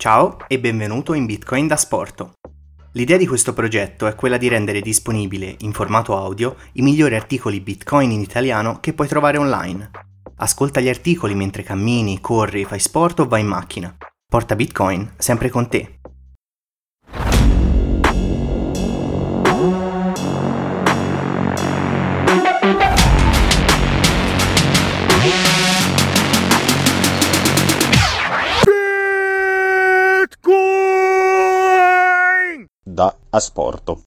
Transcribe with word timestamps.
Ciao 0.00 0.36
e 0.46 0.60
benvenuto 0.60 1.12
in 1.12 1.26
Bitcoin 1.26 1.66
da 1.66 1.74
Sporto. 1.74 2.34
L'idea 2.92 3.16
di 3.16 3.26
questo 3.26 3.52
progetto 3.52 4.06
è 4.06 4.14
quella 4.14 4.36
di 4.36 4.46
rendere 4.46 4.80
disponibile, 4.80 5.56
in 5.62 5.72
formato 5.72 6.16
audio, 6.16 6.54
i 6.74 6.82
migliori 6.82 7.16
articoli 7.16 7.58
Bitcoin 7.58 8.12
in 8.12 8.20
italiano 8.20 8.78
che 8.78 8.92
puoi 8.92 9.08
trovare 9.08 9.38
online. 9.38 9.90
Ascolta 10.36 10.78
gli 10.78 10.88
articoli 10.88 11.34
mentre 11.34 11.64
cammini, 11.64 12.20
corri, 12.20 12.64
fai 12.64 12.78
sport 12.78 13.18
o 13.18 13.26
vai 13.26 13.40
in 13.40 13.48
macchina. 13.48 13.96
Porta 14.24 14.54
Bitcoin 14.54 15.14
sempre 15.18 15.48
con 15.48 15.68
te. 15.68 15.98
Da 32.98 33.16
Asporto. 33.30 34.02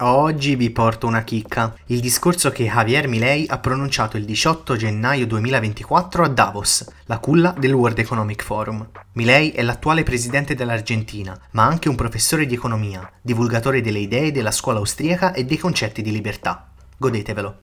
Oggi 0.00 0.56
vi 0.56 0.68
porto 0.70 1.06
una 1.06 1.24
chicca, 1.24 1.74
il 1.86 2.00
discorso 2.00 2.50
che 2.50 2.66
Javier 2.66 3.08
Milei 3.08 3.46
ha 3.48 3.58
pronunciato 3.58 4.18
il 4.18 4.26
18 4.26 4.76
gennaio 4.76 5.26
2024 5.26 6.22
a 6.22 6.28
Davos, 6.28 6.86
la 7.06 7.18
culla 7.18 7.54
del 7.58 7.72
World 7.72 7.98
Economic 7.98 8.42
Forum. 8.42 8.86
Milei 9.12 9.52
è 9.52 9.62
l'attuale 9.62 10.02
presidente 10.02 10.54
dell'Argentina, 10.54 11.38
ma 11.52 11.64
anche 11.64 11.88
un 11.88 11.96
professore 11.96 12.44
di 12.44 12.54
economia, 12.54 13.10
divulgatore 13.22 13.80
delle 13.80 14.00
idee 14.00 14.30
della 14.30 14.50
scuola 14.50 14.80
austriaca 14.80 15.32
e 15.32 15.44
dei 15.44 15.56
concetti 15.56 16.02
di 16.02 16.12
libertà. 16.12 16.72
Godetevelo. 16.98 17.60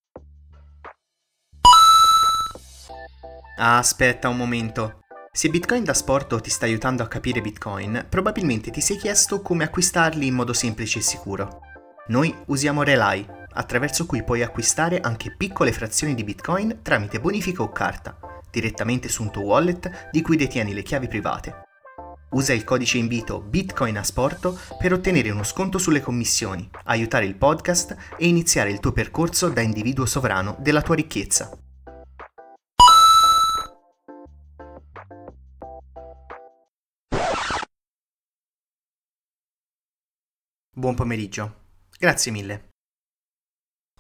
Aspetta 3.60 4.28
un 4.28 4.38
momento. 4.38 5.02
Se 5.38 5.50
Bitcoin 5.50 5.84
da 5.84 5.94
sport 5.94 6.42
ti 6.42 6.50
sta 6.50 6.66
aiutando 6.66 7.04
a 7.04 7.08
capire 7.08 7.42
Bitcoin, 7.42 8.08
probabilmente 8.10 8.72
ti 8.72 8.82
sei 8.82 8.98
chiesto 8.98 9.44
come 9.44 9.66
acquistarli 9.66 10.26
in 10.26 10.34
modo 10.34 10.52
semplice 10.52 10.98
e 10.98 11.04
sicuro. 11.04 11.60
Noi 12.08 12.36
usiamo 12.48 12.82
Relai, 12.82 13.24
attraverso 13.54 14.08
cui 14.08 14.24
puoi 14.24 14.42
acquistare 14.42 15.00
anche 15.00 15.36
piccole 15.38 15.72
frazioni 15.72 16.16
di 16.16 16.24
Bitcoin 16.24 16.80
tramite 16.82 17.20
bonifica 17.20 17.62
o 17.62 17.72
carta, 17.72 18.18
direttamente 18.50 19.10
su 19.10 19.22
un 19.22 19.30
tuo 19.30 19.44
wallet 19.44 20.10
di 20.10 20.24
cui 20.24 20.38
detieni 20.38 20.74
le 20.74 20.82
chiavi 20.82 21.08
private. 21.08 21.66
Usa 22.32 22.54
il 22.54 22.64
codice 22.64 22.98
invito 22.98 23.40
Bitcoin 23.40 24.00
a 24.00 24.04
Sporto 24.04 24.60
per 24.80 24.92
ottenere 24.92 25.30
uno 25.30 25.44
sconto 25.44 25.78
sulle 25.78 26.02
commissioni, 26.02 26.68
aiutare 26.86 27.26
il 27.26 27.36
podcast 27.36 27.96
e 28.18 28.28
iniziare 28.28 28.72
il 28.72 28.80
tuo 28.80 28.92
percorso 28.92 29.50
da 29.50 29.62
individuo 29.62 30.08
sovrano 30.08 30.56
della 30.60 30.82
tua 30.82 30.96
ricchezza. 30.96 31.60
Buon 40.78 40.94
pomeriggio. 40.94 41.70
Grazie 41.98 42.32
mille. 42.32 42.70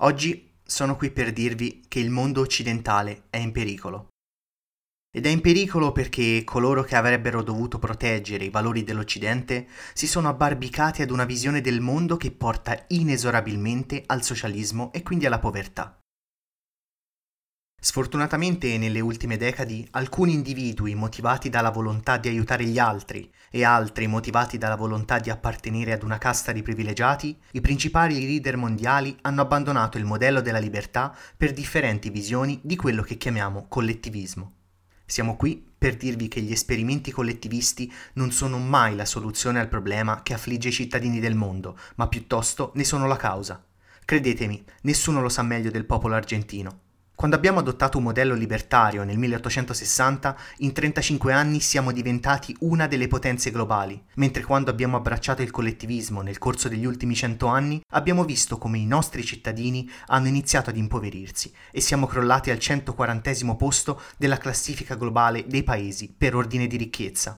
Oggi 0.02 0.60
sono 0.64 0.96
qui 0.96 1.10
per 1.10 1.34
dirvi 1.34 1.84
che 1.88 1.98
il 1.98 2.12
mondo 2.12 2.42
occidentale 2.42 3.24
è 3.32 3.38
in 3.38 3.52
pericolo. 3.52 4.10
Ed 5.12 5.26
è 5.26 5.30
in 5.30 5.42
pericolo 5.42 5.92
perché 5.92 6.44
coloro 6.44 6.84
che 6.84 6.96
avrebbero 6.96 7.42
dovuto 7.42 7.80
proteggere 7.80 8.46
i 8.46 8.52
valori 8.52 8.84
dell'Occidente 8.84 9.68
si 9.96 10.06
sono 10.06 10.30
abbarbicati 10.30 11.02
ad 11.02 11.10
una 11.10 11.26
visione 11.26 11.62
del 11.62 11.82
mondo 11.82 12.16
che 12.16 12.30
porta 12.30 12.86
inesorabilmente 12.90 14.04
al 14.06 14.22
socialismo 14.22 14.94
e 14.94 15.02
quindi 15.02 15.26
alla 15.26 15.40
povertà. 15.40 16.00
Sfortunatamente 17.88 18.78
nelle 18.78 19.00
ultime 19.00 19.38
decadi 19.38 19.88
alcuni 19.92 20.34
individui 20.34 20.94
motivati 20.94 21.50
dalla 21.50 21.70
volontà 21.70 22.18
di 22.18 22.28
aiutare 22.28 22.66
gli 22.66 22.80
altri 22.80 23.32
e 23.50 23.64
altri 23.64 24.08
motivati 24.08 24.58
dalla 24.58 24.76
volontà 24.76 25.20
di 25.20 25.30
appartenere 25.30 25.94
ad 25.94 26.04
una 26.04 26.18
casta 26.18 26.52
di 26.52 26.62
privilegiati, 26.62 27.40
i 27.52 27.62
principali 27.62 28.20
leader 28.20 28.58
mondiali 28.58 29.18
hanno 29.22 29.40
abbandonato 29.40 29.98
il 29.98 30.04
modello 30.04 30.42
della 30.42 30.60
libertà 30.60 31.16
per 31.38 31.54
differenti 31.54 32.10
visioni 32.10 32.60
di 32.62 32.76
quello 32.76 33.04
che 33.04 33.16
chiamiamo 33.16 33.68
collettivismo. 33.70 34.52
Siamo 35.06 35.38
qui 35.38 35.66
per 35.78 35.96
dirvi 35.96 36.28
che 36.28 36.42
gli 36.42 36.52
esperimenti 36.52 37.12
collettivisti 37.12 37.90
non 38.16 38.34
sono 38.34 38.58
mai 38.58 38.98
la 38.98 39.06
soluzione 39.06 39.62
al 39.62 39.70
problema 39.70 40.24
che 40.24 40.34
affligge 40.34 40.68
i 40.68 40.74
cittadini 40.74 41.22
del 41.22 41.36
mondo, 41.36 41.80
ma 41.96 42.10
piuttosto 42.10 42.74
ne 42.76 42.84
sono 42.84 43.08
la 43.08 43.16
causa. 43.16 43.64
Credetemi, 44.04 44.62
nessuno 44.82 45.22
lo 45.22 45.30
sa 45.30 45.42
meglio 45.42 45.72
del 45.72 45.86
popolo 45.86 46.16
argentino. 46.16 46.82
Quando 47.18 47.36
abbiamo 47.36 47.58
adottato 47.58 47.98
un 47.98 48.04
modello 48.04 48.36
libertario 48.36 49.04
nel 49.04 49.18
1860, 49.18 50.38
in 50.58 50.72
35 50.72 51.34
anni 51.34 51.60
siamo 51.62 51.92
diventati 51.92 52.56
una 52.60 52.86
delle 52.86 53.08
potenze 53.08 53.50
globali, 53.50 54.00
mentre 54.18 54.44
quando 54.44 54.70
abbiamo 54.70 54.98
abbracciato 54.98 55.42
il 55.42 55.50
collettivismo 55.50 56.22
nel 56.22 56.38
corso 56.38 56.70
degli 56.70 56.86
ultimi 56.86 57.16
100 57.16 57.48
anni, 57.48 57.82
abbiamo 57.94 58.24
visto 58.24 58.60
come 58.60 58.78
i 58.78 58.86
nostri 58.86 59.24
cittadini 59.24 59.90
hanno 60.10 60.28
iniziato 60.28 60.70
ad 60.70 60.78
impoverirsi 60.78 61.52
e 61.72 61.82
siamo 61.82 62.06
crollati 62.06 62.52
al 62.52 62.60
140 62.60 63.56
posto 63.56 64.00
della 64.16 64.38
classifica 64.38 64.94
globale 64.94 65.48
dei 65.48 65.64
paesi 65.64 66.14
per 66.16 66.36
ordine 66.36 66.68
di 66.68 66.78
ricchezza. 66.78 67.36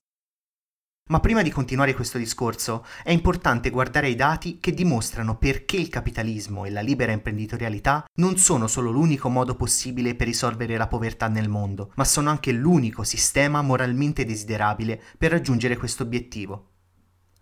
Ma 1.10 1.18
prima 1.18 1.42
di 1.42 1.50
continuare 1.50 1.92
questo 1.92 2.18
discorso 2.18 2.84
è 3.02 3.10
importante 3.10 3.70
guardare 3.70 4.08
i 4.08 4.14
dati 4.14 4.58
che 4.60 4.72
dimostrano 4.72 5.36
perché 5.36 5.76
il 5.76 5.88
capitalismo 5.88 6.64
e 6.64 6.70
la 6.70 6.82
libera 6.82 7.10
imprenditorialità 7.10 8.04
non 8.20 8.36
sono 8.36 8.68
solo 8.68 8.92
l'unico 8.92 9.28
modo 9.28 9.56
possibile 9.56 10.14
per 10.14 10.28
risolvere 10.28 10.76
la 10.76 10.86
povertà 10.86 11.26
nel 11.26 11.48
mondo, 11.48 11.90
ma 11.96 12.04
sono 12.04 12.30
anche 12.30 12.52
l'unico 12.52 13.02
sistema 13.02 13.60
moralmente 13.60 14.24
desiderabile 14.24 15.02
per 15.18 15.32
raggiungere 15.32 15.76
questo 15.76 16.04
obiettivo. 16.04 16.66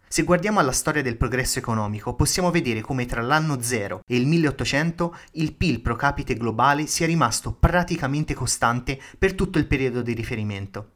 Se 0.08 0.22
guardiamo 0.22 0.60
alla 0.60 0.72
storia 0.72 1.02
del 1.02 1.18
progresso 1.18 1.58
economico, 1.58 2.14
possiamo 2.14 2.50
vedere 2.50 2.80
come 2.80 3.04
tra 3.04 3.20
l'anno 3.20 3.60
0 3.60 4.00
e 4.06 4.16
il 4.16 4.26
1800 4.26 5.14
il 5.32 5.52
PIL 5.52 5.82
pro 5.82 5.94
capite 5.94 6.32
globale 6.32 6.86
sia 6.86 7.04
rimasto 7.04 7.52
praticamente 7.52 8.32
costante 8.32 8.98
per 9.18 9.34
tutto 9.34 9.58
il 9.58 9.66
periodo 9.66 10.00
di 10.00 10.14
riferimento. 10.14 10.92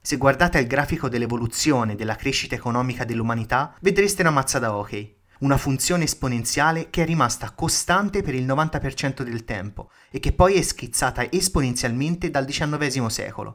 Se 0.00 0.16
guardate 0.16 0.58
il 0.58 0.66
grafico 0.66 1.08
dell'evoluzione 1.08 1.94
della 1.94 2.16
crescita 2.16 2.54
economica 2.54 3.04
dell'umanità, 3.04 3.74
vedreste 3.80 4.22
una 4.22 4.30
mazza 4.30 4.58
da 4.58 4.74
hockey, 4.74 5.16
una 5.40 5.56
funzione 5.56 6.04
esponenziale 6.04 6.90
che 6.90 7.02
è 7.02 7.06
rimasta 7.06 7.50
costante 7.50 8.22
per 8.22 8.34
il 8.34 8.46
90% 8.46 9.22
del 9.22 9.44
tempo 9.44 9.90
e 10.10 10.18
che 10.18 10.32
poi 10.32 10.54
è 10.54 10.62
schizzata 10.62 11.30
esponenzialmente 11.30 12.30
dal 12.30 12.46
XIX 12.46 13.06
secolo. 13.06 13.52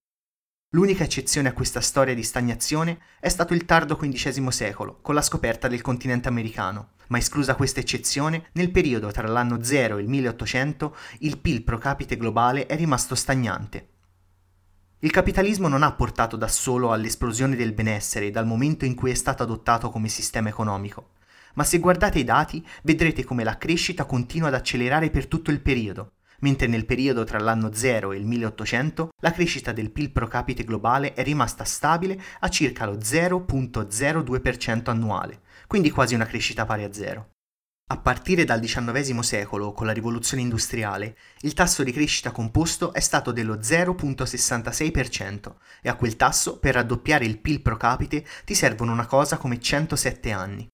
L'unica 0.74 1.04
eccezione 1.04 1.50
a 1.50 1.54
questa 1.54 1.81
storia 1.81 2.16
di 2.16 2.24
stagnazione 2.24 3.00
è 3.20 3.30
stato 3.30 3.54
il 3.54 3.66
tardo 3.66 3.96
XV 3.96 4.48
secolo, 4.50 5.00
con 5.02 5.14
la 5.14 5.22
scoperta 5.22 5.68
del 5.68 5.81
continente 5.81 6.30
americano, 6.30 6.94
ma 7.08 7.20
esclusa 7.20 7.54
questa 7.54 7.80
eccezione, 7.80 8.50
nel 8.54 8.72
periodo 8.72 9.12
tra 9.12 9.28
l'anno 9.28 9.64
0 9.64 9.98
e 9.98 10.02
il 10.02 10.08
1800 10.08 10.96
il 11.20 11.38
PIL 11.38 11.64
pro 11.64 11.78
capite 11.78 12.18
globale 12.18 12.66
è 12.66 12.75
rimasto 12.75 13.14
stagnante, 13.14 13.93
il 15.03 15.12
capitalismo 15.12 15.68
non 15.68 15.84
ha 15.84 15.91
portato 15.91 16.38
da 16.38 16.47
solo 16.47 16.94
all'esplosione 16.94 17.58
del 17.58 17.74
benessere 17.74 18.31
dal 18.31 18.46
momento 18.46 18.86
in 18.86 18.96
cui 18.96 19.12
è 19.12 19.16
stato 19.16 19.44
adottato 19.44 19.90
come 19.90 20.08
sistema 20.08 20.47
economico, 20.47 21.09
ma 21.56 21.66
se 21.66 21.80
guardate 21.80 22.19
i 22.19 22.24
dati 22.24 22.66
vedrete 22.84 23.25
come 23.25 23.44
la 23.44 23.58
crescita 23.58 24.06
continua 24.06 24.47
ad 24.47 24.53
accelerare 24.53 25.09
per 25.09 25.28
tutto 25.28 25.52
il 25.52 25.59
periodo, 25.59 26.13
mentre 26.40 26.68
nel 26.68 26.86
periodo 26.86 27.25
tra 27.25 27.38
l'anno 27.38 27.74
0 27.74 28.13
e 28.13 28.18
il 28.18 28.25
1800 28.25 29.09
la 29.19 29.31
crescita 29.34 29.74
del 29.74 29.92
PIL 29.92 30.09
pro 30.09 30.28
capite 30.28 30.63
globale 30.63 31.13
è 31.13 31.22
rimasta 31.22 31.66
stabile 31.66 32.18
a 32.40 32.47
circa 32.47 32.86
lo 32.86 32.96
0.02% 32.96 34.90
annuale, 34.90 35.42
quindi 35.68 35.92
quasi 35.92 36.16
una 36.16 36.25
crescita 36.25 36.66
pari 36.66 36.86
a 36.86 36.94
zero. 36.94 37.33
A 37.92 37.98
partire 37.98 38.46
dal 38.46 38.60
XIX 38.60 39.20
secolo, 39.20 39.72
con 39.74 39.86
la 39.86 39.92
rivoluzione 39.92 40.42
industriale, 40.42 41.16
il 41.42 41.54
tasso 41.54 41.84
di 41.84 41.92
crescita 41.92 42.32
composto 42.32 42.94
è 42.94 43.00
stato 43.00 43.32
dello 43.32 43.58
0.66% 43.58 45.56
e 45.82 45.90
a 45.90 45.96
quel 45.96 46.16
tasso, 46.16 46.58
per 46.60 46.74
raddoppiare 46.76 47.26
il 47.26 47.40
PIL 47.40 47.62
pro 47.62 47.78
capite, 47.78 48.25
ti 48.46 48.56
servono 48.56 48.92
una 48.94 49.06
cosa 49.06 49.38
come 49.38 49.60
107 49.60 50.31
anni. 50.31 50.68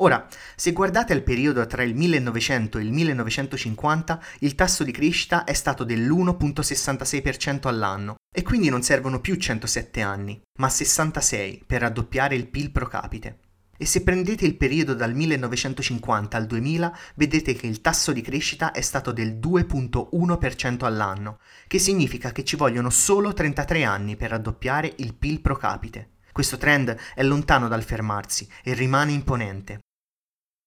Ora, 0.00 0.26
se 0.56 0.72
guardate 0.72 1.12
al 1.12 1.22
periodo 1.22 1.64
tra 1.66 1.82
il 1.82 1.94
1900 1.94 2.78
e 2.78 2.82
il 2.82 2.92
1950, 2.92 4.22
il 4.40 4.54
tasso 4.54 4.82
di 4.84 4.90
crescita 4.90 5.44
è 5.44 5.52
stato 5.52 5.84
dell'1.66% 5.84 7.68
all'anno 7.68 8.16
e 8.34 8.42
quindi 8.42 8.70
non 8.70 8.82
servono 8.82 9.20
più 9.20 9.36
107 9.36 10.00
anni, 10.00 10.40
ma 10.58 10.68
66 10.68 11.64
per 11.66 11.82
raddoppiare 11.82 12.34
il 12.34 12.48
PIL 12.48 12.72
pro 12.72 12.88
capite. 12.88 13.38
E 13.82 13.84
se 13.84 14.04
prendete 14.04 14.46
il 14.46 14.54
periodo 14.54 14.94
dal 14.94 15.12
1950 15.12 16.36
al 16.36 16.46
2000, 16.46 16.96
vedete 17.16 17.52
che 17.54 17.66
il 17.66 17.80
tasso 17.80 18.12
di 18.12 18.20
crescita 18.20 18.70
è 18.70 18.80
stato 18.80 19.10
del 19.10 19.40
2.1% 19.40 20.84
all'anno, 20.84 21.40
che 21.66 21.80
significa 21.80 22.30
che 22.30 22.44
ci 22.44 22.54
vogliono 22.54 22.90
solo 22.90 23.32
33 23.32 23.82
anni 23.82 24.14
per 24.14 24.30
raddoppiare 24.30 24.92
il 24.98 25.16
PIL 25.16 25.40
pro 25.40 25.56
capite. 25.56 26.10
Questo 26.30 26.58
trend 26.58 26.96
è 27.12 27.24
lontano 27.24 27.66
dal 27.66 27.82
fermarsi 27.82 28.48
e 28.62 28.72
rimane 28.74 29.10
imponente. 29.10 29.80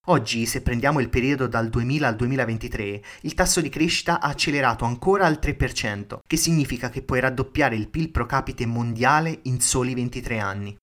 Oggi, 0.07 0.45
se 0.45 0.61
prendiamo 0.61 0.99
il 0.99 1.07
periodo 1.07 1.47
dal 1.47 1.69
2000 1.69 2.07
al 2.09 2.15
2023, 2.17 3.01
il 3.21 3.33
tasso 3.33 3.61
di 3.61 3.69
crescita 3.69 4.19
ha 4.19 4.27
accelerato 4.27 4.83
ancora 4.83 5.25
al 5.25 5.39
3%, 5.41 6.17
che 6.27 6.35
significa 6.35 6.89
che 6.89 7.01
puoi 7.01 7.21
raddoppiare 7.21 7.77
il 7.77 7.87
PIL 7.87 8.11
pro 8.11 8.25
capite 8.25 8.65
mondiale 8.65 9.39
in 9.43 9.61
soli 9.61 9.93
23 9.93 10.37
anni. 10.39 10.77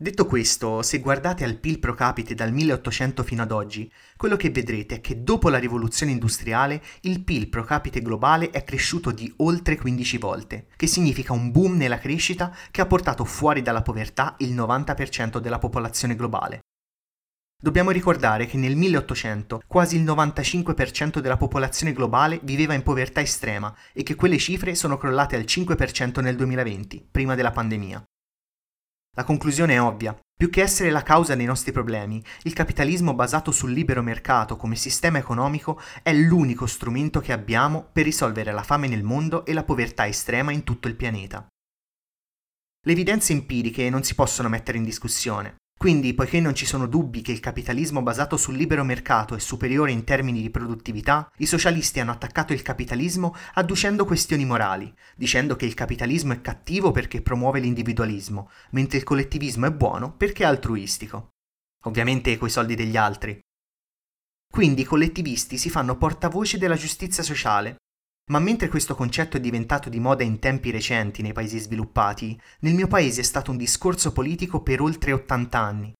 Detto 0.00 0.26
questo, 0.26 0.80
se 0.82 1.00
guardate 1.00 1.42
al 1.42 1.56
PIL 1.56 1.80
pro 1.80 1.92
capite 1.92 2.36
dal 2.36 2.52
1800 2.52 3.24
fino 3.24 3.42
ad 3.42 3.50
oggi, 3.50 3.90
quello 4.16 4.36
che 4.36 4.50
vedrete 4.50 4.94
è 4.94 5.00
che 5.00 5.24
dopo 5.24 5.48
la 5.48 5.58
rivoluzione 5.58 6.12
industriale 6.12 6.80
il 7.00 7.24
PIL 7.24 7.48
pro 7.48 7.64
capite 7.64 8.00
globale 8.00 8.50
è 8.50 8.62
cresciuto 8.62 9.10
di 9.10 9.32
oltre 9.38 9.76
15 9.76 10.18
volte, 10.18 10.68
che 10.76 10.86
significa 10.86 11.32
un 11.32 11.50
boom 11.50 11.74
nella 11.74 11.98
crescita 11.98 12.54
che 12.70 12.80
ha 12.80 12.86
portato 12.86 13.24
fuori 13.24 13.60
dalla 13.60 13.82
povertà 13.82 14.36
il 14.38 14.54
90% 14.54 15.38
della 15.38 15.58
popolazione 15.58 16.14
globale. 16.14 16.60
Dobbiamo 17.60 17.90
ricordare 17.90 18.46
che 18.46 18.56
nel 18.56 18.76
1800 18.76 19.62
quasi 19.66 19.96
il 19.96 20.04
95% 20.04 21.18
della 21.18 21.36
popolazione 21.36 21.92
globale 21.92 22.38
viveva 22.44 22.72
in 22.72 22.84
povertà 22.84 23.20
estrema 23.20 23.74
e 23.92 24.04
che 24.04 24.14
quelle 24.14 24.38
cifre 24.38 24.76
sono 24.76 24.96
crollate 24.96 25.34
al 25.34 25.42
5% 25.42 26.22
nel 26.22 26.36
2020, 26.36 27.08
prima 27.10 27.34
della 27.34 27.50
pandemia. 27.50 28.00
La 29.18 29.24
conclusione 29.24 29.74
è 29.74 29.80
ovvia. 29.80 30.16
Più 30.32 30.48
che 30.48 30.62
essere 30.62 30.90
la 30.90 31.02
causa 31.02 31.34
dei 31.34 31.44
nostri 31.44 31.72
problemi, 31.72 32.22
il 32.44 32.52
capitalismo 32.52 33.14
basato 33.14 33.50
sul 33.50 33.72
libero 33.72 34.00
mercato 34.00 34.56
come 34.56 34.76
sistema 34.76 35.18
economico 35.18 35.80
è 36.04 36.12
l'unico 36.12 36.66
strumento 36.66 37.18
che 37.18 37.32
abbiamo 37.32 37.88
per 37.92 38.04
risolvere 38.04 38.52
la 38.52 38.62
fame 38.62 38.86
nel 38.86 39.02
mondo 39.02 39.44
e 39.44 39.54
la 39.54 39.64
povertà 39.64 40.06
estrema 40.06 40.52
in 40.52 40.62
tutto 40.62 40.86
il 40.86 40.94
pianeta. 40.94 41.44
Le 42.86 42.92
evidenze 42.92 43.32
empiriche 43.32 43.90
non 43.90 44.04
si 44.04 44.14
possono 44.14 44.48
mettere 44.48 44.78
in 44.78 44.84
discussione. 44.84 45.56
Quindi, 45.78 46.12
poiché 46.12 46.40
non 46.40 46.56
ci 46.56 46.66
sono 46.66 46.88
dubbi 46.88 47.22
che 47.22 47.30
il 47.30 47.38
capitalismo 47.38 48.02
basato 48.02 48.36
sul 48.36 48.56
libero 48.56 48.82
mercato 48.82 49.36
è 49.36 49.38
superiore 49.38 49.92
in 49.92 50.02
termini 50.02 50.42
di 50.42 50.50
produttività, 50.50 51.30
i 51.36 51.46
socialisti 51.46 52.00
hanno 52.00 52.10
attaccato 52.10 52.52
il 52.52 52.62
capitalismo 52.62 53.32
adducendo 53.54 54.04
questioni 54.04 54.44
morali, 54.44 54.92
dicendo 55.14 55.54
che 55.54 55.66
il 55.66 55.74
capitalismo 55.74 56.32
è 56.32 56.40
cattivo 56.40 56.90
perché 56.90 57.22
promuove 57.22 57.60
l'individualismo, 57.60 58.50
mentre 58.70 58.98
il 58.98 59.04
collettivismo 59.04 59.66
è 59.66 59.70
buono 59.70 60.16
perché 60.16 60.42
è 60.42 60.46
altruistico. 60.46 61.28
Ovviamente 61.84 62.36
coi 62.38 62.50
soldi 62.50 62.74
degli 62.74 62.96
altri. 62.96 63.38
Quindi 64.50 64.80
i 64.80 64.84
collettivisti 64.84 65.58
si 65.58 65.70
fanno 65.70 65.96
portavoce 65.96 66.58
della 66.58 66.74
giustizia 66.74 67.22
sociale 67.22 67.76
ma 68.28 68.38
mentre 68.38 68.68
questo 68.68 68.94
concetto 68.94 69.36
è 69.36 69.40
diventato 69.40 69.88
di 69.88 70.00
moda 70.00 70.22
in 70.22 70.38
tempi 70.38 70.70
recenti 70.70 71.22
nei 71.22 71.32
paesi 71.32 71.58
sviluppati, 71.58 72.40
nel 72.60 72.74
mio 72.74 72.86
paese 72.86 73.20
è 73.20 73.24
stato 73.24 73.50
un 73.50 73.56
discorso 73.56 74.12
politico 74.12 74.62
per 74.62 74.80
oltre 74.80 75.12
80 75.12 75.58
anni. 75.58 75.92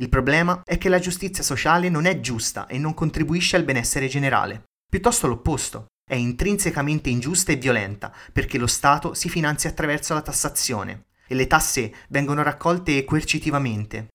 Il 0.00 0.08
problema 0.08 0.62
è 0.64 0.78
che 0.78 0.88
la 0.88 0.98
giustizia 0.98 1.42
sociale 1.42 1.88
non 1.88 2.06
è 2.06 2.20
giusta 2.20 2.66
e 2.66 2.78
non 2.78 2.94
contribuisce 2.94 3.56
al 3.56 3.64
benessere 3.64 4.08
generale. 4.08 4.64
Piuttosto 4.88 5.26
l'opposto. 5.26 5.86
È 6.04 6.14
intrinsecamente 6.14 7.08
ingiusta 7.08 7.52
e 7.52 7.56
violenta 7.56 8.12
perché 8.32 8.58
lo 8.58 8.66
Stato 8.66 9.14
si 9.14 9.28
finanzia 9.28 9.70
attraverso 9.70 10.14
la 10.14 10.22
tassazione 10.22 11.06
e 11.26 11.34
le 11.34 11.46
tasse 11.46 11.94
vengono 12.08 12.42
raccolte 12.42 13.04
coercitivamente. 13.04 14.08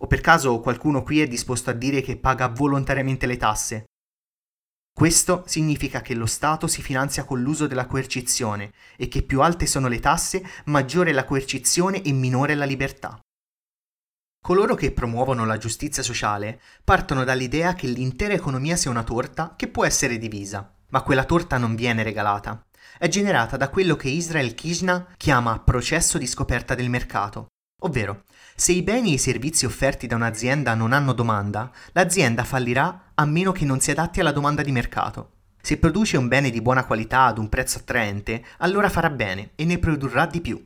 O 0.00 0.06
per 0.06 0.20
caso 0.20 0.58
qualcuno 0.60 1.02
qui 1.02 1.20
è 1.20 1.28
disposto 1.28 1.70
a 1.70 1.74
dire 1.74 2.00
che 2.00 2.16
paga 2.16 2.48
volontariamente 2.48 3.26
le 3.26 3.36
tasse? 3.36 3.84
Questo 4.94 5.42
significa 5.46 6.00
che 6.00 6.14
lo 6.14 6.26
Stato 6.26 6.66
si 6.66 6.82
finanzia 6.82 7.24
con 7.24 7.40
l'uso 7.40 7.66
della 7.66 7.86
coercizione 7.86 8.72
e 8.96 9.08
che 9.08 9.22
più 9.22 9.40
alte 9.40 9.66
sono 9.66 9.88
le 9.88 10.00
tasse, 10.00 10.44
maggiore 10.66 11.10
è 11.10 11.12
la 11.12 11.24
coercizione 11.24 12.02
e 12.02 12.12
minore 12.12 12.54
la 12.54 12.66
libertà. 12.66 13.18
Coloro 14.44 14.74
che 14.74 14.92
promuovono 14.92 15.44
la 15.44 15.56
giustizia 15.56 16.02
sociale 16.02 16.60
partono 16.84 17.24
dall'idea 17.24 17.74
che 17.74 17.86
l'intera 17.86 18.34
economia 18.34 18.76
sia 18.76 18.90
una 18.90 19.04
torta 19.04 19.54
che 19.56 19.68
può 19.68 19.84
essere 19.84 20.18
divisa, 20.18 20.74
ma 20.90 21.02
quella 21.02 21.24
torta 21.24 21.58
non 21.58 21.74
viene 21.74 22.02
regalata. 22.02 22.60
È 22.98 23.08
generata 23.08 23.56
da 23.56 23.70
quello 23.70 23.96
che 23.96 24.08
Israel 24.08 24.54
Kishna 24.54 25.14
chiama 25.16 25.60
processo 25.60 26.18
di 26.18 26.26
scoperta 26.26 26.74
del 26.74 26.90
mercato, 26.90 27.46
ovvero 27.82 28.24
se 28.54 28.72
i 28.72 28.82
beni 28.82 29.10
e 29.10 29.14
i 29.14 29.18
servizi 29.18 29.64
offerti 29.64 30.06
da 30.06 30.16
un'azienda 30.16 30.74
non 30.74 30.92
hanno 30.92 31.12
domanda, 31.12 31.70
l'azienda 31.92 32.44
fallirà 32.44 33.12
a 33.14 33.24
meno 33.24 33.50
che 33.50 33.64
non 33.64 33.80
si 33.80 33.90
adatti 33.90 34.20
alla 34.20 34.32
domanda 34.32 34.62
di 34.62 34.72
mercato. 34.72 35.30
Se 35.60 35.78
produce 35.78 36.16
un 36.16 36.28
bene 36.28 36.50
di 36.50 36.60
buona 36.60 36.84
qualità 36.84 37.24
ad 37.24 37.38
un 37.38 37.48
prezzo 37.48 37.78
attraente, 37.78 38.44
allora 38.58 38.88
farà 38.88 39.10
bene 39.10 39.52
e 39.54 39.64
ne 39.64 39.78
produrrà 39.78 40.26
di 40.26 40.40
più. 40.40 40.62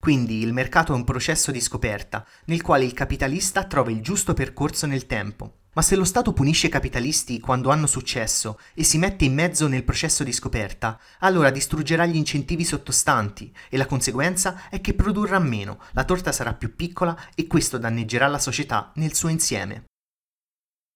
Quindi 0.00 0.40
il 0.40 0.52
mercato 0.52 0.92
è 0.92 0.96
un 0.96 1.04
processo 1.04 1.50
di 1.50 1.60
scoperta, 1.60 2.26
nel 2.46 2.62
quale 2.62 2.84
il 2.84 2.94
capitalista 2.94 3.64
trova 3.64 3.90
il 3.90 4.00
giusto 4.00 4.32
percorso 4.32 4.86
nel 4.86 5.06
tempo. 5.06 5.59
Ma 5.72 5.82
se 5.82 5.94
lo 5.94 6.04
Stato 6.04 6.32
punisce 6.32 6.66
i 6.66 6.70
capitalisti 6.70 7.38
quando 7.38 7.70
hanno 7.70 7.86
successo 7.86 8.58
e 8.74 8.82
si 8.82 8.98
mette 8.98 9.24
in 9.24 9.34
mezzo 9.34 9.68
nel 9.68 9.84
processo 9.84 10.24
di 10.24 10.32
scoperta, 10.32 10.98
allora 11.20 11.50
distruggerà 11.50 12.06
gli 12.06 12.16
incentivi 12.16 12.64
sottostanti 12.64 13.54
e 13.68 13.76
la 13.76 13.86
conseguenza 13.86 14.68
è 14.68 14.80
che 14.80 14.94
produrrà 14.94 15.38
meno, 15.38 15.80
la 15.92 16.04
torta 16.04 16.32
sarà 16.32 16.54
più 16.54 16.74
piccola 16.74 17.16
e 17.36 17.46
questo 17.46 17.78
danneggerà 17.78 18.26
la 18.26 18.40
società 18.40 18.90
nel 18.96 19.14
suo 19.14 19.28
insieme. 19.28 19.84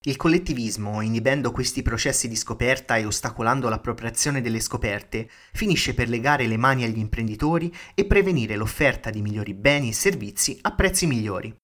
Il 0.07 0.17
collettivismo, 0.17 1.01
inibendo 1.01 1.51
questi 1.51 1.81
processi 1.81 2.29
di 2.29 2.37
scoperta 2.37 2.97
e 2.97 3.07
ostacolando 3.07 3.71
l'appropriazione 3.71 4.43
delle 4.43 4.61
scoperte, 4.61 5.31
finisce 5.53 5.95
per 5.95 6.11
legare 6.11 6.47
le 6.47 6.59
mani 6.59 6.85
agli 6.85 6.99
imprenditori 6.99 7.75
e 7.95 8.05
prevenire 8.05 8.57
l'offerta 8.57 9.09
di 9.09 9.23
migliori 9.23 9.55
beni 9.55 9.89
e 9.89 9.95
servizi 9.95 10.59
a 10.61 10.75
prezzi 10.75 11.07
migliori. 11.07 11.57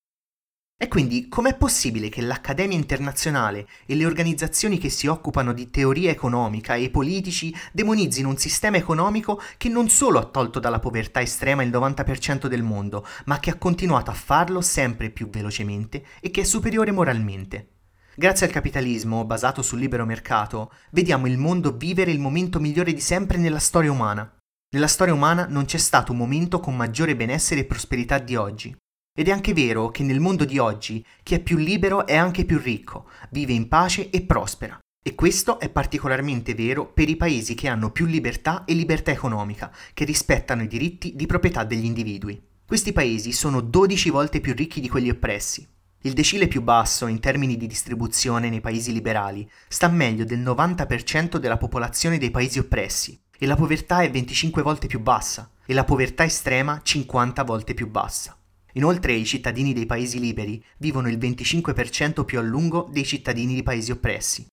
E 0.82 0.88
quindi 0.88 1.28
com'è 1.28 1.58
possibile 1.58 2.08
che 2.08 2.22
l'Accademia 2.22 2.74
internazionale 2.74 3.68
e 3.84 3.94
le 3.94 4.06
organizzazioni 4.06 4.78
che 4.78 4.88
si 4.88 5.08
occupano 5.08 5.52
di 5.52 5.68
teoria 5.68 6.10
economica 6.10 6.74
e 6.74 6.88
politici 6.88 7.54
demonizzino 7.70 8.30
un 8.30 8.38
sistema 8.38 8.78
economico 8.78 9.42
che 9.58 9.68
non 9.68 9.90
solo 9.90 10.18
ha 10.18 10.24
tolto 10.24 10.58
dalla 10.58 10.78
povertà 10.78 11.20
estrema 11.20 11.62
il 11.62 11.68
90% 11.68 12.46
del 12.46 12.62
mondo, 12.62 13.06
ma 13.26 13.38
che 13.40 13.50
ha 13.50 13.58
continuato 13.58 14.10
a 14.10 14.14
farlo 14.14 14.62
sempre 14.62 15.10
più 15.10 15.28
velocemente 15.28 16.02
e 16.18 16.30
che 16.30 16.40
è 16.40 16.44
superiore 16.44 16.92
moralmente? 16.92 17.72
Grazie 18.14 18.46
al 18.46 18.52
capitalismo, 18.52 19.26
basato 19.26 19.60
sul 19.60 19.80
libero 19.80 20.06
mercato, 20.06 20.72
vediamo 20.92 21.26
il 21.26 21.36
mondo 21.36 21.76
vivere 21.76 22.10
il 22.10 22.20
momento 22.20 22.58
migliore 22.58 22.94
di 22.94 23.00
sempre 23.00 23.36
nella 23.36 23.58
storia 23.58 23.92
umana. 23.92 24.34
Nella 24.72 24.88
storia 24.88 25.12
umana 25.12 25.44
non 25.46 25.66
c'è 25.66 25.76
stato 25.76 26.12
un 26.12 26.18
momento 26.18 26.58
con 26.58 26.74
maggiore 26.74 27.14
benessere 27.14 27.60
e 27.60 27.64
prosperità 27.66 28.18
di 28.18 28.34
oggi. 28.34 28.74
Ed 29.12 29.28
è 29.28 29.32
anche 29.32 29.52
vero 29.52 29.90
che 29.90 30.02
nel 30.04 30.20
mondo 30.20 30.44
di 30.44 30.58
oggi 30.58 31.04
chi 31.22 31.34
è 31.34 31.40
più 31.40 31.56
libero 31.56 32.06
è 32.06 32.16
anche 32.16 32.44
più 32.44 32.58
ricco, 32.58 33.08
vive 33.30 33.52
in 33.52 33.66
pace 33.68 34.08
e 34.08 34.22
prospera. 34.22 34.78
E 35.02 35.14
questo 35.14 35.58
è 35.58 35.68
particolarmente 35.68 36.54
vero 36.54 36.86
per 36.86 37.08
i 37.08 37.16
paesi 37.16 37.54
che 37.54 37.68
hanno 37.68 37.90
più 37.90 38.06
libertà 38.06 38.64
e 38.64 38.74
libertà 38.74 39.10
economica, 39.10 39.74
che 39.94 40.04
rispettano 40.04 40.62
i 40.62 40.68
diritti 40.68 41.16
di 41.16 41.26
proprietà 41.26 41.64
degli 41.64 41.86
individui. 41.86 42.40
Questi 42.66 42.92
paesi 42.92 43.32
sono 43.32 43.60
12 43.60 44.10
volte 44.10 44.40
più 44.40 44.54
ricchi 44.54 44.80
di 44.80 44.88
quelli 44.88 45.10
oppressi. 45.10 45.66
Il 46.02 46.12
decile 46.12 46.48
più 46.48 46.62
basso 46.62 47.06
in 47.08 47.18
termini 47.18 47.56
di 47.56 47.66
distribuzione 47.66 48.48
nei 48.48 48.60
paesi 48.60 48.92
liberali 48.92 49.50
sta 49.68 49.88
meglio 49.88 50.24
del 50.24 50.40
90% 50.40 51.36
della 51.36 51.58
popolazione 51.58 52.16
dei 52.16 52.30
paesi 52.30 52.58
oppressi 52.58 53.20
e 53.38 53.46
la 53.46 53.56
povertà 53.56 54.02
è 54.02 54.10
25 54.10 54.62
volte 54.62 54.86
più 54.86 55.00
bassa 55.00 55.50
e 55.66 55.74
la 55.74 55.84
povertà 55.84 56.24
estrema 56.24 56.80
50 56.82 57.42
volte 57.42 57.74
più 57.74 57.88
bassa. 57.90 58.39
Inoltre 58.74 59.12
i 59.12 59.24
cittadini 59.24 59.72
dei 59.72 59.86
paesi 59.86 60.20
liberi 60.20 60.62
vivono 60.78 61.08
il 61.08 61.18
25% 61.18 62.24
più 62.24 62.38
a 62.38 62.42
lungo 62.42 62.88
dei 62.90 63.04
cittadini 63.04 63.54
di 63.54 63.62
paesi 63.62 63.90
oppressi. 63.90 64.46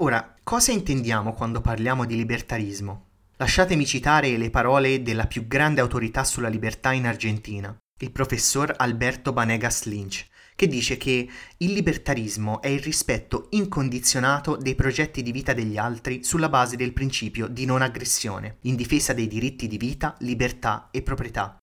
Ora, 0.00 0.34
cosa 0.42 0.72
intendiamo 0.72 1.34
quando 1.34 1.60
parliamo 1.60 2.04
di 2.04 2.16
libertarismo? 2.16 3.06
Lasciatemi 3.36 3.86
citare 3.86 4.36
le 4.36 4.50
parole 4.50 5.02
della 5.02 5.26
più 5.26 5.46
grande 5.46 5.80
autorità 5.80 6.24
sulla 6.24 6.48
libertà 6.48 6.92
in 6.92 7.06
Argentina, 7.06 7.76
il 8.00 8.10
professor 8.10 8.74
Alberto 8.76 9.32
Banegas 9.32 9.84
Lynch, 9.84 10.26
che 10.56 10.66
dice 10.66 10.96
che 10.96 11.28
il 11.58 11.72
libertarismo 11.72 12.60
è 12.60 12.68
il 12.68 12.80
rispetto 12.80 13.48
incondizionato 13.50 14.56
dei 14.56 14.74
progetti 14.74 15.22
di 15.22 15.32
vita 15.32 15.52
degli 15.52 15.76
altri 15.76 16.22
sulla 16.24 16.48
base 16.48 16.76
del 16.76 16.92
principio 16.92 17.46
di 17.48 17.64
non 17.64 17.82
aggressione, 17.82 18.58
in 18.62 18.76
difesa 18.76 19.12
dei 19.12 19.26
diritti 19.26 19.66
di 19.66 19.76
vita, 19.76 20.16
libertà 20.20 20.88
e 20.90 21.02
proprietà, 21.02 21.56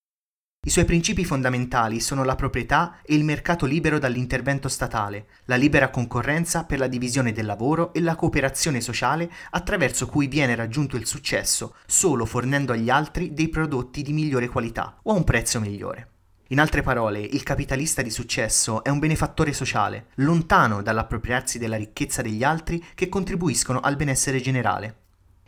i 0.64 0.70
suoi 0.70 0.84
principi 0.84 1.24
fondamentali 1.24 1.98
sono 1.98 2.22
la 2.22 2.36
proprietà 2.36 2.98
e 3.04 3.16
il 3.16 3.24
mercato 3.24 3.66
libero 3.66 3.98
dall'intervento 3.98 4.68
statale, 4.68 5.26
la 5.46 5.56
libera 5.56 5.90
concorrenza 5.90 6.62
per 6.62 6.78
la 6.78 6.86
divisione 6.86 7.32
del 7.32 7.46
lavoro 7.46 7.92
e 7.92 8.00
la 8.00 8.14
cooperazione 8.14 8.80
sociale 8.80 9.28
attraverso 9.50 10.06
cui 10.06 10.28
viene 10.28 10.54
raggiunto 10.54 10.96
il 10.96 11.04
successo 11.04 11.74
solo 11.84 12.26
fornendo 12.26 12.72
agli 12.72 12.90
altri 12.90 13.34
dei 13.34 13.48
prodotti 13.48 14.02
di 14.02 14.12
migliore 14.12 14.46
qualità 14.46 15.00
o 15.02 15.12
a 15.12 15.16
un 15.16 15.24
prezzo 15.24 15.58
migliore. 15.58 16.10
In 16.50 16.60
altre 16.60 16.82
parole, 16.82 17.18
il 17.18 17.42
capitalista 17.42 18.00
di 18.00 18.10
successo 18.10 18.84
è 18.84 18.88
un 18.88 19.00
benefattore 19.00 19.52
sociale, 19.52 20.10
lontano 20.16 20.80
dall'appropriarsi 20.80 21.58
della 21.58 21.76
ricchezza 21.76 22.22
degli 22.22 22.44
altri 22.44 22.80
che 22.94 23.08
contribuiscono 23.08 23.80
al 23.80 23.96
benessere 23.96 24.40
generale. 24.40 25.01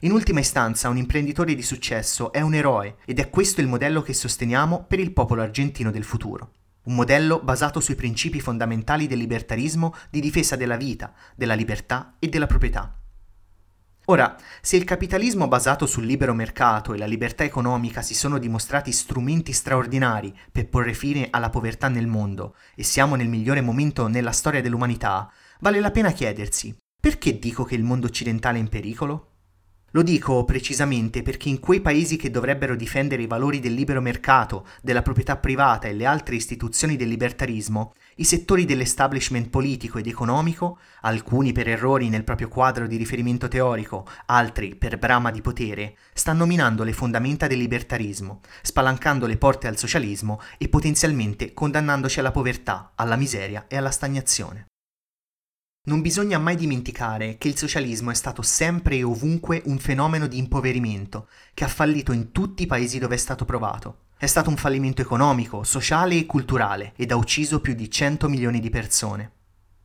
In 0.04 0.12
ultima 0.12 0.40
istanza, 0.40 0.90
un 0.90 0.98
imprenditore 0.98 1.54
di 1.54 1.62
successo 1.62 2.30
è 2.30 2.42
un 2.42 2.52
eroe 2.52 2.96
ed 3.06 3.18
è 3.20 3.30
questo 3.30 3.62
il 3.62 3.68
modello 3.68 4.02
che 4.02 4.12
sosteniamo 4.12 4.84
per 4.84 5.00
il 5.00 5.14
popolo 5.14 5.40
argentino 5.40 5.90
del 5.90 6.04
futuro. 6.04 6.50
un 6.84 6.96
modello 6.96 7.40
basato 7.42 7.80
sui 7.80 7.94
principi 7.94 8.42
fondamentali 8.42 9.06
del 9.06 9.16
libertarismo 9.16 9.94
di 10.10 10.20
difesa 10.20 10.54
della 10.54 10.76
vita, 10.76 11.14
della 11.34 11.54
libertà 11.54 12.16
e 12.18 12.28
della 12.28 12.46
proprietà. 12.46 13.00
Ora, 14.04 14.36
se 14.60 14.76
il 14.76 14.84
capitalismo 14.84 15.48
basato 15.48 15.86
sul 15.86 16.04
libero 16.04 16.34
mercato 16.34 16.92
e 16.92 16.98
la 16.98 17.06
libertà 17.06 17.42
economica 17.42 18.02
si 18.02 18.14
sono 18.14 18.36
dimostrati 18.36 18.92
strumenti 18.92 19.54
straordinari 19.54 20.38
per 20.52 20.68
porre 20.68 20.92
fine 20.92 21.28
alla 21.30 21.48
povertà 21.48 21.88
nel 21.88 22.06
mondo 22.06 22.56
e 22.74 22.82
siamo 22.82 23.14
nel 23.14 23.30
migliore 23.30 23.62
momento 23.62 24.06
nella 24.08 24.32
storia 24.32 24.60
dell'umanità, 24.60 25.32
vale 25.60 25.80
la 25.80 25.90
pena 25.90 26.12
chiedersi 26.12 26.76
perché 27.04 27.38
dico 27.38 27.64
che 27.64 27.74
il 27.74 27.84
mondo 27.84 28.06
occidentale 28.06 28.56
è 28.56 28.60
in 28.60 28.68
pericolo? 28.68 29.33
Lo 29.94 30.02
dico 30.02 30.44
precisamente 30.44 31.22
perché 31.22 31.48
in 31.48 31.60
quei 31.60 31.80
paesi 31.80 32.16
che 32.16 32.28
dovrebbero 32.28 32.74
difendere 32.74 33.22
i 33.22 33.28
valori 33.28 33.60
del 33.60 33.74
libero 33.74 34.00
mercato, 34.00 34.66
della 34.82 35.02
proprietà 35.02 35.36
privata 35.36 35.86
e 35.86 35.92
le 35.94 36.04
altre 36.04 36.34
istituzioni 36.34 36.96
del 36.96 37.06
libertarismo, 37.06 37.94
i 38.16 38.24
settori 38.24 38.64
dell'establishment 38.64 39.50
politico 39.50 39.98
ed 39.98 40.08
economico, 40.08 40.78
alcuni 41.02 41.52
per 41.52 41.68
errori 41.68 42.08
nel 42.08 42.24
proprio 42.24 42.48
quadro 42.48 42.88
di 42.88 42.96
riferimento 42.96 43.46
teorico, 43.46 44.04
altri 44.26 44.74
per 44.74 44.98
brama 44.98 45.30
di 45.30 45.40
potere, 45.40 45.96
stanno 46.12 46.44
minando 46.44 46.82
le 46.82 46.92
fondamenta 46.92 47.46
del 47.46 47.58
libertarismo, 47.58 48.40
spalancando 48.62 49.26
le 49.26 49.36
porte 49.36 49.68
al 49.68 49.76
socialismo 49.76 50.40
e 50.58 50.68
potenzialmente 50.68 51.54
condannandoci 51.54 52.18
alla 52.18 52.32
povertà, 52.32 52.90
alla 52.96 53.14
miseria 53.14 53.66
e 53.68 53.76
alla 53.76 53.92
stagnazione. 53.92 54.66
Non 55.86 56.00
bisogna 56.00 56.38
mai 56.38 56.56
dimenticare 56.56 57.36
che 57.36 57.48
il 57.48 57.58
socialismo 57.58 58.10
è 58.10 58.14
stato 58.14 58.40
sempre 58.40 58.96
e 58.96 59.02
ovunque 59.02 59.60
un 59.66 59.78
fenomeno 59.78 60.26
di 60.26 60.38
impoverimento, 60.38 61.28
che 61.52 61.64
ha 61.64 61.68
fallito 61.68 62.12
in 62.12 62.32
tutti 62.32 62.62
i 62.62 62.66
paesi 62.66 62.98
dove 62.98 63.16
è 63.16 63.18
stato 63.18 63.44
provato. 63.44 63.98
È 64.16 64.24
stato 64.24 64.48
un 64.48 64.56
fallimento 64.56 65.02
economico, 65.02 65.62
sociale 65.62 66.16
e 66.16 66.24
culturale 66.24 66.94
ed 66.96 67.10
ha 67.10 67.16
ucciso 67.16 67.60
più 67.60 67.74
di 67.74 67.90
100 67.90 68.30
milioni 68.30 68.60
di 68.60 68.70
persone. 68.70 69.32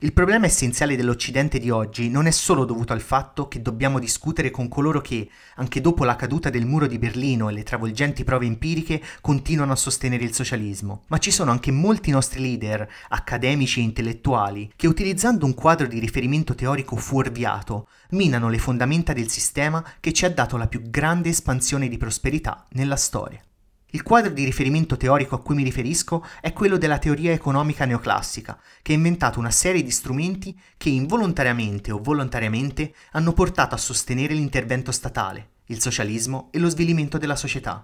Il 0.02 0.14
problema 0.14 0.46
essenziale 0.46 0.96
dell'Occidente 0.96 1.60
di 1.60 1.70
oggi 1.70 2.10
non 2.10 2.26
è 2.26 2.32
solo 2.32 2.64
dovuto 2.64 2.94
al 2.94 3.02
fatto 3.02 3.50
che 3.50 3.62
dobbiamo 3.62 4.00
discutere 4.00 4.50
con 4.50 4.70
coloro 4.70 5.02
che, 5.02 5.28
anche 5.56 5.82
dopo 5.82 6.06
la 6.06 6.16
caduta 6.16 6.50
del 6.50 6.66
muro 6.66 6.88
di 6.88 6.98
Berlino 6.98 7.50
e 7.50 7.52
le 7.52 7.64
travolgenti 7.64 8.24
prove 8.24 8.46
empiriche, 8.46 9.02
continuano 9.20 9.74
a 9.74 9.76
sostenere 9.76 10.24
il 10.24 10.34
socialismo, 10.34 11.04
ma 11.08 11.18
ci 11.18 11.32
sono 11.32 11.52
anche 11.52 11.72
molti 11.72 12.12
nostri 12.12 12.40
leader, 12.40 12.90
accademici 13.10 13.82
e 13.82 13.84
intellettuali, 13.84 14.72
che 14.74 14.88
utilizzando 14.88 15.46
un 15.46 15.54
quadro 15.54 15.86
di 15.86 16.00
riferimento 16.00 16.56
teorico 16.56 16.96
fuorviato, 16.96 17.90
minano 18.12 18.48
le 18.48 18.58
fondamenta 18.58 19.12
del 19.12 19.28
sistema 19.28 19.84
che 20.00 20.14
ci 20.14 20.24
ha 20.24 20.32
dato 20.32 20.56
la 20.56 20.68
più 20.68 20.82
grande 20.90 21.28
espansione 21.28 21.90
di 21.90 21.98
prosperità 21.98 22.66
nella 22.70 22.96
storia. 22.96 23.44
Il 23.92 24.04
quadro 24.04 24.32
di 24.32 24.44
riferimento 24.44 24.98
teorico 24.98 25.34
a 25.34 25.42
cui 25.42 25.56
mi 25.56 25.64
riferisco 25.64 26.24
è 26.42 26.54
quello 26.54 26.78
della 26.78 27.00
teoria 27.00 27.32
economica 27.32 27.86
neoclassica, 27.86 28.62
che 28.84 28.94
ha 28.94 28.96
inventato 28.96 29.40
una 29.40 29.50
serie 29.50 29.82
di 29.82 29.90
strumenti 29.90 30.56
che 30.78 30.90
involontariamente 30.90 31.92
o 31.92 32.00
volontariamente 32.00 32.94
hanno 33.14 33.34
portato 33.34 33.74
a 33.74 33.80
sostenere 33.80 34.36
l'intervento 34.36 34.92
statale, 34.92 35.54
il 35.66 35.82
socialismo 35.82 36.50
e 36.52 36.60
lo 36.60 36.70
svilimento 36.70 37.18
della 37.18 37.36
società. 37.36 37.84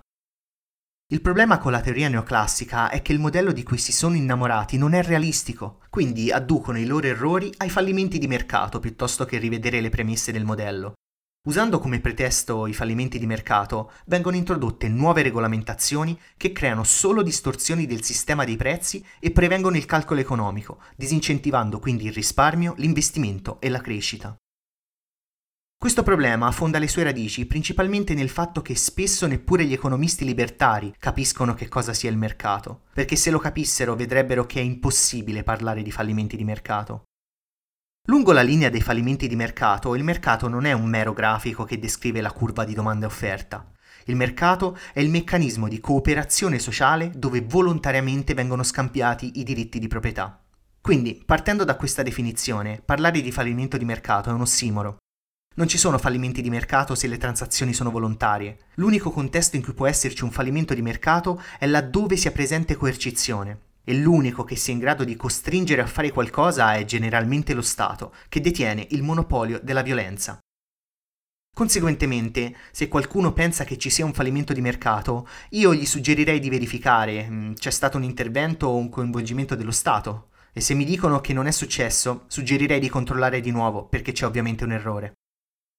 Il 1.07 1.21
problema 1.21 1.57
con 1.57 1.71
la 1.71 1.81
teoria 1.81 2.09
neoclassica 2.09 2.89
è 2.89 3.01
che 3.01 3.11
il 3.11 3.19
modello 3.19 3.51
di 3.51 3.63
cui 3.63 3.79
si 3.79 3.91
sono 3.91 4.15
innamorati 4.15 4.77
non 4.77 4.93
è 4.93 5.01
realistico, 5.01 5.81
quindi 5.89 6.31
adducono 6.31 6.77
i 6.77 6.85
loro 6.85 7.07
errori 7.07 7.51
ai 7.57 7.69
fallimenti 7.71 8.19
di 8.19 8.27
mercato 8.27 8.79
piuttosto 8.79 9.25
che 9.25 9.39
rivedere 9.39 9.81
le 9.81 9.89
premesse 9.89 10.31
del 10.31 10.45
modello. 10.45 10.93
Usando 11.45 11.77
come 11.77 11.99
pretesto 11.99 12.65
i 12.65 12.73
fallimenti 12.73 13.19
di 13.19 13.27
mercato, 13.27 13.91
vengono 14.05 14.35
introdotte 14.35 14.87
nuove 14.87 15.21
regolamentazioni 15.21 16.19
che 16.37 16.51
creano 16.51 16.83
solo 16.83 17.21
distorsioni 17.21 17.85
del 17.85 18.03
sistema 18.03 18.43
dei 18.43 18.55
prezzi 18.55 19.05
e 19.19 19.29
prevengono 19.29 19.77
il 19.77 19.85
calcolo 19.85 20.19
economico, 20.19 20.79
disincentivando 20.95 21.77
quindi 21.77 22.05
il 22.05 22.13
risparmio, 22.13 22.73
l'investimento 22.77 23.61
e 23.61 23.69
la 23.69 23.79
crescita. 23.79 24.35
Questo 25.77 26.01
problema 26.01 26.47
affonda 26.47 26.79
le 26.79 26.87
sue 26.87 27.03
radici 27.03 27.45
principalmente 27.45 28.15
nel 28.15 28.29
fatto 28.29 28.63
che 28.63 28.75
spesso 28.75 29.27
neppure 29.27 29.65
gli 29.65 29.73
economisti 29.73 30.25
libertari 30.25 30.95
capiscono 30.97 31.53
che 31.53 31.67
cosa 31.67 31.93
sia 31.93 32.09
il 32.09 32.17
mercato, 32.17 32.85
perché 32.91 33.15
se 33.15 33.29
lo 33.29 33.37
capissero 33.37 33.95
vedrebbero 33.95 34.47
che 34.47 34.61
è 34.61 34.63
impossibile 34.63 35.43
parlare 35.43 35.83
di 35.83 35.91
fallimenti 35.91 36.37
di 36.37 36.43
mercato. 36.43 37.03
Lungo 38.07 38.33
la 38.33 38.43
linea 38.43 38.69
dei 38.69 38.81
fallimenti 38.81 39.27
di 39.27 39.35
mercato, 39.35 39.95
il 39.95 40.03
mercato 40.03 40.47
non 40.47 40.65
è 40.65 40.73
un 40.73 40.85
mero 40.85 41.11
grafico 41.11 41.63
che 41.63 41.79
descrive 41.79 42.21
la 42.21 42.31
curva 42.31 42.63
di 42.63 42.75
domanda 42.75 43.05
e 43.05 43.07
offerta. 43.07 43.67
Il 44.05 44.15
mercato 44.15 44.77
è 44.93 44.99
il 44.99 45.09
meccanismo 45.09 45.67
di 45.67 45.79
cooperazione 45.79 46.59
sociale 46.59 47.09
dove 47.15 47.41
volontariamente 47.41 48.35
vengono 48.35 48.61
scambiati 48.61 49.39
i 49.39 49.43
diritti 49.43 49.79
di 49.79 49.87
proprietà. 49.87 50.39
Quindi, 50.79 51.19
partendo 51.25 51.63
da 51.63 51.75
questa 51.75 52.03
definizione, 52.03 52.79
parlare 52.85 53.21
di 53.21 53.31
fallimento 53.31 53.75
di 53.75 53.85
mercato 53.85 54.29
è 54.29 54.33
un 54.33 54.41
ossimoro. 54.41 54.97
Non 55.55 55.67
ci 55.67 55.79
sono 55.79 55.97
fallimenti 55.97 56.43
di 56.43 56.51
mercato 56.51 56.93
se 56.93 57.07
le 57.07 57.17
transazioni 57.17 57.73
sono 57.73 57.89
volontarie. 57.89 58.59
L'unico 58.75 59.09
contesto 59.09 59.55
in 59.55 59.63
cui 59.63 59.73
può 59.73 59.87
esserci 59.87 60.23
un 60.23 60.29
fallimento 60.29 60.75
di 60.75 60.83
mercato 60.83 61.41
è 61.57 61.65
laddove 61.65 62.17
sia 62.17 62.31
presente 62.31 62.75
coercizione 62.75 63.73
e 63.85 63.95
l'unico 63.95 64.43
che 64.43 64.57
sia 64.57 64.73
in 64.73 64.79
grado 64.79 65.05
di 65.05 65.15
costringere 65.15 65.81
a 65.81 65.87
fare 65.87 66.11
qualcosa 66.11 66.73
è 66.73 66.83
generalmente 66.83 67.53
lo 67.53 67.61
Stato, 67.61 68.13
che 68.27 68.41
detiene 68.41 68.85
il 68.89 69.03
monopolio 69.03 69.61
della 69.63 69.83
violenza. 69.83 70.37
Conseguentemente, 71.55 72.53
se 72.71 72.89
qualcuno 72.89 73.31
pensa 73.31 73.63
che 73.63 73.77
ci 73.77 73.89
sia 73.89 74.03
un 74.03 74.13
fallimento 74.13 74.51
di 74.51 74.59
mercato, 74.59 75.25
io 75.51 75.73
gli 75.73 75.85
suggerirei 75.85 76.41
di 76.41 76.49
verificare 76.49 77.29
mm, 77.29 77.53
c'è 77.53 77.71
stato 77.71 77.95
un 77.95 78.03
intervento 78.03 78.67
o 78.67 78.75
un 78.75 78.89
coinvolgimento 78.89 79.55
dello 79.55 79.71
Stato. 79.71 80.31
E 80.51 80.59
se 80.59 80.73
mi 80.73 80.83
dicono 80.83 81.21
che 81.21 81.31
non 81.31 81.47
è 81.47 81.51
successo, 81.51 82.25
suggerirei 82.27 82.81
di 82.81 82.89
controllare 82.89 83.39
di 83.39 83.51
nuovo, 83.51 83.87
perché 83.87 84.11
c'è 84.11 84.25
ovviamente 84.25 84.65
un 84.65 84.73
errore. 84.73 85.13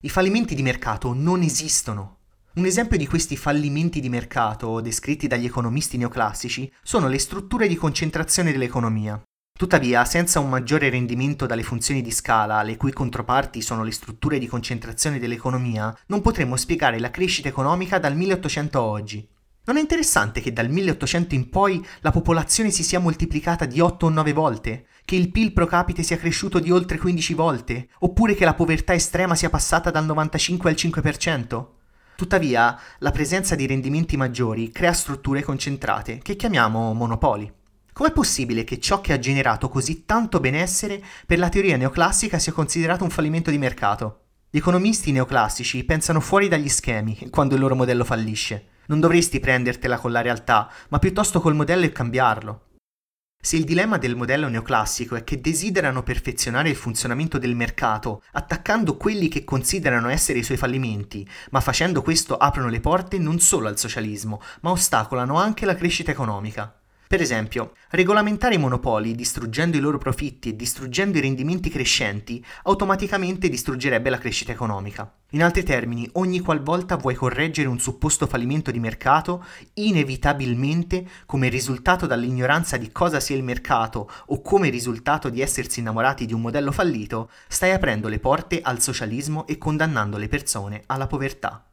I 0.03 0.09
fallimenti 0.09 0.55
di 0.55 0.63
mercato 0.63 1.13
non 1.13 1.43
esistono, 1.43 2.16
un 2.57 2.65
esempio 2.65 2.97
di 2.97 3.07
questi 3.07 3.37
fallimenti 3.37 4.01
di 4.01 4.09
mercato, 4.09 4.81
descritti 4.81 5.27
dagli 5.27 5.45
economisti 5.45 5.99
neoclassici, 5.99 6.73
sono 6.83 7.07
le 7.07 7.19
strutture 7.19 7.69
di 7.69 7.77
concentrazione 7.77 8.51
dell'economia. 8.51 9.21
Tuttavia, 9.59 10.07
senza 10.07 10.41
un 10.41 10.49
maggiore 10.49 10.89
rendimento 10.89 11.45
dalle 11.45 11.63
funzioni 11.63 12.01
di 12.01 12.11
scala, 12.11 12.63
le 12.63 12.79
cui 12.79 12.93
controparti 12.93 13.61
sono 13.61 13.83
le 13.85 13.91
strutture 13.91 14.39
di 14.39 14.47
concentrazione 14.47 15.19
dell'economia, 15.19 15.95
non 16.07 16.23
potremmo 16.23 16.57
spiegare 16.57 16.99
la 16.99 17.11
crescita 17.11 17.49
economica 17.49 17.99
dal 17.99 18.17
1800 18.17 18.79
a 18.79 18.83
oggi. 18.83 19.29
Non 19.65 19.77
è 19.77 19.81
interessante 19.81 20.41
che 20.41 20.55
dal 20.55 20.71
1800 20.71 21.35
in 21.35 21.51
poi 21.51 21.85
la 22.01 22.11
popolazione 22.11 22.71
si 22.71 22.83
sia 22.83 23.01
moltiplicata 23.01 23.67
di 23.67 23.81
8 23.81 24.07
o 24.07 24.09
9 24.09 24.33
volte? 24.33 24.87
Che 25.05 25.15
il 25.15 25.31
PIL 25.31 25.53
pro 25.53 25.67
capite 25.67 26.03
sia 26.03 26.17
cresciuto 26.17 26.59
di 26.59 26.71
oltre 26.71 26.97
15 26.97 27.35
volte? 27.35 27.89
Oppure 27.99 28.35
che 28.35 28.47
la 28.47 28.55
povertà 28.55 28.95
estrema 28.95 29.35
sia 29.35 29.51
passata 29.51 29.91
dal 29.91 30.07
95 30.07 30.71
al 30.71 30.77
5%? 30.77 31.67
Tuttavia, 32.17 32.79
la 33.01 33.11
presenza 33.11 33.55
di 33.55 33.67
rendimenti 33.67 34.17
maggiori 34.17 34.71
crea 34.71 34.95
strutture 34.95 35.43
concentrate, 35.43 36.19
che 36.23 36.35
chiamiamo 36.35 36.95
monopoli. 36.95 37.53
Com'è 37.93 38.11
possibile 38.11 38.65
che 38.65 38.81
ciò 38.81 39.03
che 39.03 39.13
ha 39.13 39.19
generato 39.19 39.69
così 39.69 40.07
tanto 40.07 40.41
benessere 40.41 41.03
per 41.27 41.39
la 41.39 41.51
teoria 41.51 41.77
neoclassica 41.77 42.39
sia 42.39 42.53
considerato 42.53 43.05
un 43.05 43.11
fallimento 43.11 43.51
di 43.51 43.59
mercato? 43.59 44.21
Gli 44.49 44.57
economisti 44.57 45.13
neoclassici 45.13 45.85
pensano 45.85 46.21
fuori 46.21 46.49
dagli 46.49 46.71
schemi 46.71 47.29
quando 47.29 47.55
il 47.55 47.61
loro 47.61 47.75
modello 47.75 48.05
fallisce. 48.05 48.69
Non 48.87 49.01
dovresti 49.01 49.39
prendertela 49.39 49.99
con 49.99 50.11
la 50.11 50.23
realtà, 50.23 50.71
ma 50.89 50.99
piuttosto 50.99 51.41
col 51.43 51.55
modello 51.55 51.85
e 51.85 51.93
cambiarlo. 51.93 52.66
Se 53.41 53.57
il 53.57 53.65
dilemma 53.65 53.97
del 53.97 54.17
modello 54.17 54.49
neoclassico 54.49 55.15
è 55.15 55.23
che 55.23 55.41
desiderano 55.41 56.03
perfezionare 56.03 56.69
il 56.69 56.75
funzionamento 56.75 57.39
del 57.39 57.55
mercato, 57.55 58.23
attaccando 58.33 58.97
quelli 58.97 59.29
che 59.29 59.45
considerano 59.45 60.09
essere 60.09 60.41
i 60.41 60.43
suoi 60.43 60.57
fallimenti, 60.57 61.29
ma 61.51 61.61
facendo 61.61 62.03
questo 62.03 62.37
aprono 62.37 62.69
le 62.69 62.81
porte 62.81 63.19
non 63.19 63.39
solo 63.39 63.69
al 63.69 63.79
socialismo, 63.79 64.41
ma 64.63 64.71
ostacolano 64.71 65.39
anche 65.39 65.65
la 65.65 65.77
crescita 65.77 66.11
economica. 66.11 66.75
Per 67.09 67.21
esempio, 67.21 67.75
regolamentare 67.91 68.57
i 68.57 68.59
monopoli 68.59 69.15
distruggendo 69.15 69.77
i 69.77 69.81
loro 69.81 69.97
profitti 69.97 70.49
e 70.49 70.57
distruggendo 70.57 71.19
i 71.19 71.21
rendimenti 71.21 71.71
crescenti 71.71 72.45
automaticamente 72.65 73.49
distruggerebbe 73.49 74.11
la 74.11 74.19
crescita 74.19 74.51
economica. 74.51 75.09
In 75.31 75.45
altri 75.45 75.63
termini, 75.63 76.09
ogni 76.15 76.41
qualvolta 76.41 76.97
vuoi 76.97 77.15
correggere 77.15 77.69
un 77.69 77.79
supposto 77.79 78.27
fallimento 78.27 78.73
di 78.73 78.81
mercato, 78.81 79.45
inevitabilmente, 79.75 81.07
come 81.27 81.49
risultato 81.49 82.07
dall'ignoranza 82.07 82.77
di 82.77 82.91
cosa 82.91 83.21
sia 83.21 83.37
il 83.37 83.45
mercato 83.45 84.11
o 84.27 84.43
come 84.43 84.69
risultato 84.69 85.29
di 85.29 85.41
essersi 85.41 85.79
innamorati 85.79 86.27
di 86.27 86.33
un 86.33 86.41
modello 86.41 86.73
fallito, 86.73 87.31
stai 87.47 87.71
aprendo 87.71 88.09
le 88.09 88.19
porte 88.19 88.61
al 88.61 88.81
socialismo 88.81 89.47
e 89.47 89.59
condannando 89.59 90.17
le 90.17 90.27
persone 90.27 90.83
alla 90.87 91.07
povertà. 91.07 91.66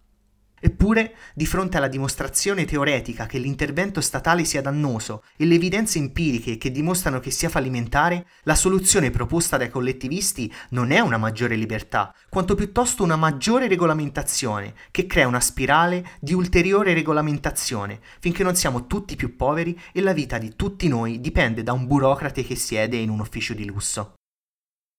Eppure, 0.66 1.16
di 1.34 1.46
fronte 1.46 1.76
alla 1.76 1.90
dimostrazione 1.90 2.64
teoretica 2.64 3.26
che 3.26 3.38
l'intervento 3.38 4.00
statale 4.00 4.46
sia 4.46 4.62
dannoso 4.62 5.24
e 5.36 5.44
le 5.44 5.56
evidenze 5.56 5.98
empiriche 5.98 6.58
che 6.58 6.72
dimostrano 6.72 7.20
che 7.20 7.32
sia 7.32 7.50
fallimentare, 7.50 8.26
la 8.44 8.56
soluzione 8.56 9.12
proposta 9.12 9.58
dai 9.58 9.70
collettivisti 9.70 10.50
non 10.70 10.92
è 10.92 11.02
una 11.02 11.18
maggiore 11.18 11.58
libertà, 11.58 12.16
quanto 12.30 12.56
piuttosto 12.56 13.04
una 13.04 13.18
maggiore 13.18 13.68
regolamentazione, 13.68 14.74
che 14.90 15.06
crea 15.06 15.28
una 15.28 15.42
spirale 15.42 16.12
di 16.22 16.34
ulteriore 16.34 16.94
regolamentazione, 16.94 18.00
finché 18.22 18.44
non 18.44 18.56
siamo 18.56 18.88
tutti 18.88 19.18
più 19.18 19.36
poveri 19.36 19.78
e 19.92 20.00
la 20.00 20.14
vita 20.14 20.38
di 20.38 20.56
tutti 20.56 20.88
noi 20.88 21.20
dipende 21.20 21.62
da 21.62 21.74
un 21.74 21.88
burocrate 21.88 22.42
che 22.42 22.56
siede 22.56 22.96
in 22.96 23.10
un 23.10 23.20
ufficio 23.20 23.54
di 23.54 23.66
lusso. 23.66 24.14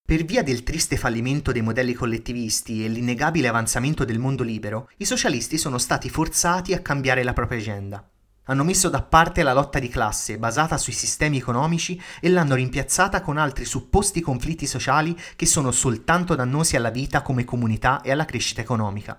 Per 0.07 0.23
via 0.23 0.43
del 0.43 0.65
triste 0.65 0.99
fallimento 0.99 1.51
dei 1.51 1.63
modelli 1.63 1.95
collettivisti 1.95 2.85
e 2.85 2.89
l'innegabile 2.89 3.49
avanzamento 3.49 4.05
del 4.05 4.19
mondo 4.19 4.43
libero, 4.43 4.91
i 4.99 5.07
socialisti 5.07 5.57
sono 5.57 5.79
stati 5.79 6.11
forzati 6.11 6.75
a 6.75 6.81
cambiare 6.81 7.23
la 7.23 7.33
propria 7.33 7.59
agenda. 7.59 8.07
Hanno 8.45 8.65
messo 8.65 8.91
da 8.91 9.01
parte 9.01 9.43
la 9.43 9.55
lotta 9.55 9.79
di 9.79 9.89
classe 9.89 10.37
basata 10.37 10.77
sui 10.77 10.93
sistemi 10.93 11.39
economici 11.39 11.99
e 12.21 12.29
l'hanno 12.29 12.55
rimpiazzata 12.55 13.23
con 13.23 13.39
altri 13.39 13.65
supposti 13.65 14.21
conflitti 14.21 14.67
sociali 14.67 15.17
che 15.37 15.47
sono 15.47 15.71
soltanto 15.71 16.35
dannosi 16.35 16.77
alla 16.77 16.91
vita 16.91 17.23
come 17.23 17.45
comunità 17.45 18.03
e 18.03 18.13
alla 18.13 18.27
crescita 18.27 18.61
economica. 18.61 19.19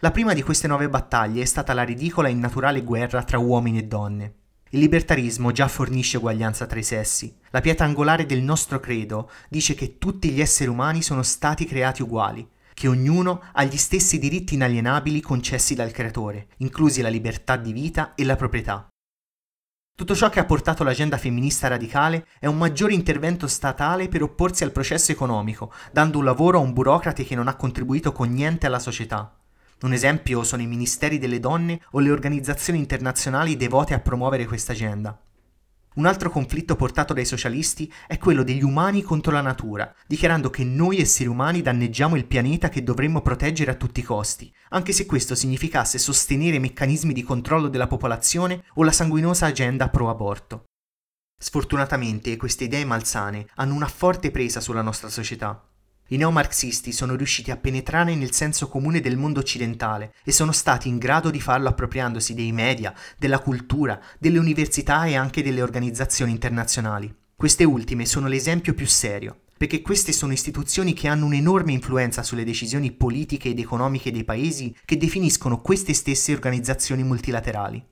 La 0.00 0.10
prima 0.10 0.34
di 0.34 0.42
queste 0.42 0.66
nuove 0.66 0.88
battaglie 0.88 1.42
è 1.42 1.46
stata 1.46 1.72
la 1.72 1.84
ridicola 1.84 2.26
e 2.26 2.32
innaturale 2.32 2.82
guerra 2.82 3.22
tra 3.22 3.38
uomini 3.38 3.78
e 3.78 3.84
donne. 3.84 4.34
Il 4.74 4.80
libertarismo 4.80 5.52
già 5.52 5.68
fornisce 5.68 6.16
uguaglianza 6.16 6.66
tra 6.66 6.80
i 6.80 6.82
sessi. 6.82 7.32
La 7.50 7.60
pietra 7.60 7.84
angolare 7.84 8.26
del 8.26 8.42
nostro 8.42 8.80
credo 8.80 9.30
dice 9.48 9.76
che 9.76 9.98
tutti 9.98 10.30
gli 10.30 10.40
esseri 10.40 10.68
umani 10.68 11.00
sono 11.00 11.22
stati 11.22 11.64
creati 11.64 12.02
uguali, 12.02 12.44
che 12.74 12.88
ognuno 12.88 13.40
ha 13.52 13.62
gli 13.62 13.76
stessi 13.76 14.18
diritti 14.18 14.54
inalienabili 14.54 15.20
concessi 15.20 15.76
dal 15.76 15.92
creatore, 15.92 16.48
inclusi 16.56 17.02
la 17.02 17.08
libertà 17.08 17.54
di 17.54 17.72
vita 17.72 18.16
e 18.16 18.24
la 18.24 18.34
proprietà. 18.34 18.88
Tutto 19.96 20.16
ciò 20.16 20.28
che 20.28 20.40
ha 20.40 20.44
portato 20.44 20.82
l'agenda 20.82 21.18
femminista 21.18 21.68
radicale 21.68 22.26
è 22.40 22.46
un 22.46 22.58
maggiore 22.58 22.94
intervento 22.94 23.46
statale 23.46 24.08
per 24.08 24.24
opporsi 24.24 24.64
al 24.64 24.72
processo 24.72 25.12
economico, 25.12 25.72
dando 25.92 26.18
un 26.18 26.24
lavoro 26.24 26.58
a 26.58 26.62
un 26.62 26.72
burocrate 26.72 27.22
che 27.22 27.36
non 27.36 27.46
ha 27.46 27.54
contribuito 27.54 28.10
con 28.10 28.28
niente 28.32 28.66
alla 28.66 28.80
società. 28.80 29.38
Un 29.84 29.92
esempio 29.92 30.44
sono 30.44 30.62
i 30.62 30.66
ministeri 30.66 31.18
delle 31.18 31.38
donne 31.38 31.78
o 31.90 32.00
le 32.00 32.10
organizzazioni 32.10 32.78
internazionali 32.78 33.54
devote 33.54 33.92
a 33.92 34.00
promuovere 34.00 34.46
questa 34.46 34.72
agenda. 34.72 35.20
Un 35.96 36.06
altro 36.06 36.30
conflitto 36.30 36.74
portato 36.74 37.12
dai 37.12 37.26
socialisti 37.26 37.92
è 38.06 38.16
quello 38.16 38.42
degli 38.42 38.62
umani 38.62 39.02
contro 39.02 39.30
la 39.30 39.42
natura, 39.42 39.94
dichiarando 40.06 40.48
che 40.48 40.64
noi 40.64 41.00
esseri 41.00 41.28
umani 41.28 41.60
danneggiamo 41.60 42.16
il 42.16 42.24
pianeta 42.24 42.70
che 42.70 42.82
dovremmo 42.82 43.20
proteggere 43.20 43.72
a 43.72 43.74
tutti 43.74 44.00
i 44.00 44.04
costi, 44.04 44.50
anche 44.70 44.92
se 44.92 45.04
questo 45.04 45.34
significasse 45.34 45.98
sostenere 45.98 46.58
meccanismi 46.58 47.12
di 47.12 47.22
controllo 47.22 47.68
della 47.68 47.86
popolazione 47.86 48.64
o 48.76 48.84
la 48.84 48.90
sanguinosa 48.90 49.44
agenda 49.44 49.90
pro 49.90 50.08
aborto. 50.08 50.64
Sfortunatamente 51.38 52.38
queste 52.38 52.64
idee 52.64 52.86
malsane 52.86 53.46
hanno 53.56 53.74
una 53.74 53.88
forte 53.88 54.30
presa 54.30 54.60
sulla 54.60 54.82
nostra 54.82 55.10
società. 55.10 55.62
I 56.08 56.18
neomarxisti 56.18 56.92
sono 56.92 57.14
riusciti 57.14 57.50
a 57.50 57.56
penetrare 57.56 58.14
nel 58.14 58.32
senso 58.32 58.68
comune 58.68 59.00
del 59.00 59.16
mondo 59.16 59.40
occidentale 59.40 60.12
e 60.22 60.32
sono 60.32 60.52
stati 60.52 60.88
in 60.88 60.98
grado 60.98 61.30
di 61.30 61.40
farlo 61.40 61.68
appropriandosi 61.68 62.34
dei 62.34 62.52
media, 62.52 62.92
della 63.16 63.38
cultura, 63.38 63.98
delle 64.18 64.38
università 64.38 65.06
e 65.06 65.16
anche 65.16 65.42
delle 65.42 65.62
organizzazioni 65.62 66.30
internazionali. 66.30 67.10
Queste 67.34 67.64
ultime 67.64 68.04
sono 68.04 68.28
l'esempio 68.28 68.74
più 68.74 68.86
serio, 68.86 69.44
perché 69.56 69.80
queste 69.80 70.12
sono 70.12 70.34
istituzioni 70.34 70.92
che 70.92 71.08
hanno 71.08 71.24
un'enorme 71.24 71.72
influenza 71.72 72.22
sulle 72.22 72.44
decisioni 72.44 72.92
politiche 72.92 73.48
ed 73.48 73.58
economiche 73.58 74.12
dei 74.12 74.24
paesi 74.24 74.76
che 74.84 74.98
definiscono 74.98 75.62
queste 75.62 75.94
stesse 75.94 76.34
organizzazioni 76.34 77.02
multilaterali. 77.02 77.82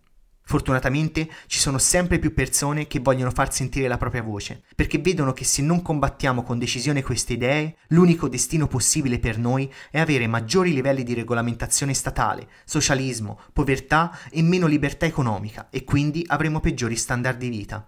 Fortunatamente 0.44 1.30
ci 1.46 1.58
sono 1.58 1.78
sempre 1.78 2.18
più 2.18 2.34
persone 2.34 2.86
che 2.86 2.98
vogliono 2.98 3.30
far 3.30 3.52
sentire 3.52 3.88
la 3.88 3.96
propria 3.96 4.22
voce, 4.22 4.64
perché 4.74 4.98
vedono 4.98 5.32
che 5.32 5.44
se 5.44 5.62
non 5.62 5.82
combattiamo 5.82 6.42
con 6.42 6.58
decisione 6.58 7.02
queste 7.02 7.34
idee, 7.34 7.76
l'unico 7.88 8.28
destino 8.28 8.66
possibile 8.66 9.18
per 9.18 9.38
noi 9.38 9.72
è 9.90 10.00
avere 10.00 10.26
maggiori 10.26 10.72
livelli 10.72 11.04
di 11.04 11.14
regolamentazione 11.14 11.94
statale, 11.94 12.48
socialismo, 12.64 13.40
povertà 13.52 14.18
e 14.30 14.42
meno 14.42 14.66
libertà 14.66 15.06
economica 15.06 15.68
e 15.70 15.84
quindi 15.84 16.24
avremo 16.26 16.60
peggiori 16.60 16.96
standard 16.96 17.38
di 17.38 17.48
vita. 17.48 17.86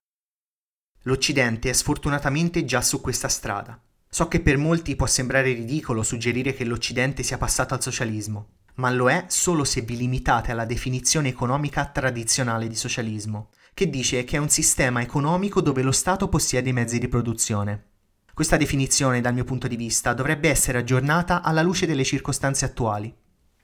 L'Occidente 1.03 1.69
è 1.69 1.73
sfortunatamente 1.73 2.65
già 2.65 2.81
su 2.81 3.01
questa 3.01 3.29
strada. 3.29 3.79
So 4.09 4.29
che 4.29 4.41
per 4.41 4.57
molti 4.57 4.97
può 4.97 5.07
sembrare 5.07 5.53
ridicolo 5.53 6.03
suggerire 6.03 6.55
che 6.55 6.65
l'Occidente 6.65 7.23
sia 7.23 7.37
passato 7.37 7.75
al 7.75 7.83
socialismo, 7.83 8.49
ma 8.77 8.91
lo 8.91 9.11
è 9.11 9.25
solo 9.29 9.65
se 9.65 9.83
vi 9.83 9.97
limitate 9.97 10.51
alla 10.51 10.65
definizione 10.65 11.29
economica 11.29 11.87
tradizionale 11.87 12.67
di 12.69 12.75
socialismo, 12.75 13.51
che 13.73 13.91
dice 13.91 14.25
che 14.25 14.37
è 14.37 14.41
un 14.41 14.49
sistema 14.49 15.01
economico 15.01 15.61
dove 15.61 15.83
lo 15.83 15.93
Stato 15.93 16.29
possiede 16.29 16.71
i 16.71 16.73
mezzi 16.73 16.99
di 16.99 17.09
produzione. 17.09 17.89
Questa 18.35 18.57
definizione, 18.57 19.21
dal 19.21 19.35
mio 19.35 19.45
punto 19.45 19.69
di 19.69 19.77
vista, 19.77 20.13
dovrebbe 20.13 20.49
essere 20.49 20.79
aggiornata 20.79 21.43
alla 21.43 21.63
luce 21.63 21.87
delle 21.87 22.03
circostanze 22.03 22.65
attuali. 22.65 23.15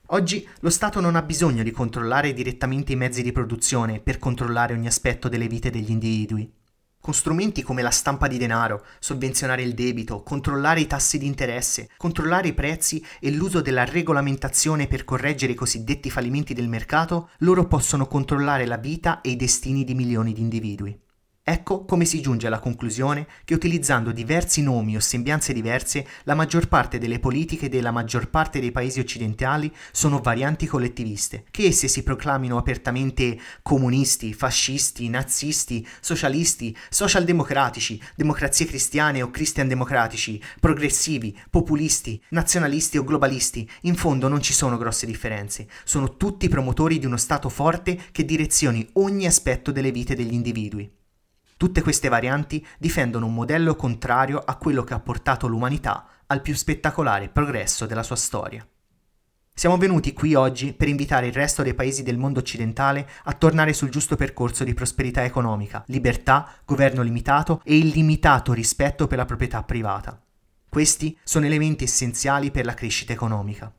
Oggi 0.07 0.47
lo 0.59 0.69
Stato 0.69 0.99
non 0.99 1.15
ha 1.15 1.21
bisogno 1.21 1.63
di 1.63 1.71
controllare 1.71 2.33
direttamente 2.33 2.93
i 2.93 2.97
mezzi 2.97 3.21
di 3.21 3.31
produzione 3.31 3.99
per 3.99 4.17
controllare 4.17 4.73
ogni 4.73 4.87
aspetto 4.87 5.29
delle 5.29 5.47
vite 5.47 5.69
degli 5.69 5.91
individui. 5.91 6.51
Con 7.01 7.15
strumenti 7.15 7.63
come 7.63 7.81
la 7.81 7.89
stampa 7.89 8.27
di 8.27 8.37
denaro, 8.37 8.85
sovvenzionare 8.99 9.63
il 9.63 9.73
debito, 9.73 10.21
controllare 10.21 10.81
i 10.81 10.87
tassi 10.87 11.17
di 11.17 11.25
interesse, 11.25 11.89
controllare 11.97 12.49
i 12.49 12.53
prezzi 12.53 13.03
e 13.19 13.31
l'uso 13.31 13.59
della 13.59 13.85
regolamentazione 13.85 14.85
per 14.85 15.03
correggere 15.03 15.53
i 15.53 15.55
cosiddetti 15.55 16.11
fallimenti 16.11 16.53
del 16.53 16.69
mercato, 16.69 17.29
loro 17.39 17.65
possono 17.65 18.05
controllare 18.05 18.67
la 18.67 18.77
vita 18.77 19.21
e 19.21 19.31
i 19.31 19.35
destini 19.35 19.83
di 19.83 19.95
milioni 19.95 20.31
di 20.31 20.41
individui. 20.41 20.99
Ecco 21.43 21.85
come 21.85 22.05
si 22.05 22.21
giunge 22.21 22.45
alla 22.45 22.59
conclusione 22.59 23.25
che 23.45 23.55
utilizzando 23.55 24.11
diversi 24.11 24.61
nomi 24.61 24.95
o 24.95 24.99
sembianze 24.99 25.53
diverse, 25.53 26.05
la 26.25 26.35
maggior 26.35 26.67
parte 26.67 26.99
delle 26.99 27.17
politiche 27.17 27.67
della 27.67 27.89
maggior 27.89 28.29
parte 28.29 28.59
dei 28.59 28.71
paesi 28.71 28.99
occidentali 28.99 29.73
sono 29.91 30.19
varianti 30.19 30.67
collettiviste, 30.67 31.45
che 31.49 31.65
esse 31.65 31.87
si 31.87 32.03
proclamino 32.03 32.57
apertamente 32.57 33.39
comunisti, 33.63 34.35
fascisti, 34.35 35.09
nazisti, 35.09 35.85
socialisti, 35.99 36.77
socialdemocratici, 36.91 37.99
democrazie 38.15 38.67
cristiane 38.67 39.23
o 39.23 39.31
cristiandemocratici, 39.31 40.39
progressivi, 40.59 41.35
populisti, 41.49 42.21
nazionalisti 42.29 42.99
o 42.99 43.03
globalisti, 43.03 43.67
in 43.81 43.95
fondo 43.95 44.27
non 44.27 44.41
ci 44.41 44.53
sono 44.53 44.77
grosse 44.77 45.07
differenze, 45.07 45.67
sono 45.85 46.17
tutti 46.17 46.47
promotori 46.49 46.99
di 46.99 47.07
uno 47.07 47.17
Stato 47.17 47.49
forte 47.49 47.99
che 48.11 48.25
direzioni 48.25 48.87
ogni 48.93 49.25
aspetto 49.25 49.71
delle 49.71 49.91
vite 49.91 50.13
degli 50.13 50.33
individui. 50.33 50.99
Tutte 51.61 51.83
queste 51.83 52.09
varianti 52.09 52.65
difendono 52.79 53.27
un 53.27 53.35
modello 53.35 53.75
contrario 53.75 54.41
a 54.43 54.55
quello 54.55 54.83
che 54.83 54.95
ha 54.95 54.99
portato 54.99 55.45
l'umanità 55.45 56.07
al 56.25 56.41
più 56.41 56.55
spettacolare 56.55 57.29
progresso 57.29 57.85
della 57.85 58.01
sua 58.01 58.15
storia. 58.15 58.67
Siamo 59.53 59.77
venuti 59.77 60.11
qui 60.11 60.33
oggi 60.33 60.73
per 60.73 60.87
invitare 60.87 61.27
il 61.27 61.33
resto 61.33 61.61
dei 61.61 61.75
paesi 61.75 62.01
del 62.01 62.17
mondo 62.17 62.39
occidentale 62.39 63.07
a 63.25 63.33
tornare 63.33 63.73
sul 63.73 63.91
giusto 63.91 64.15
percorso 64.15 64.63
di 64.63 64.73
prosperità 64.73 65.23
economica, 65.23 65.83
libertà, 65.85 66.51
governo 66.65 67.03
limitato 67.03 67.61
e 67.63 67.77
illimitato 67.77 68.53
rispetto 68.53 69.05
per 69.05 69.19
la 69.19 69.25
proprietà 69.25 69.61
privata. 69.61 70.19
Questi 70.67 71.15
sono 71.23 71.45
elementi 71.45 71.83
essenziali 71.83 72.49
per 72.49 72.65
la 72.65 72.73
crescita 72.73 73.13
economica. 73.13 73.71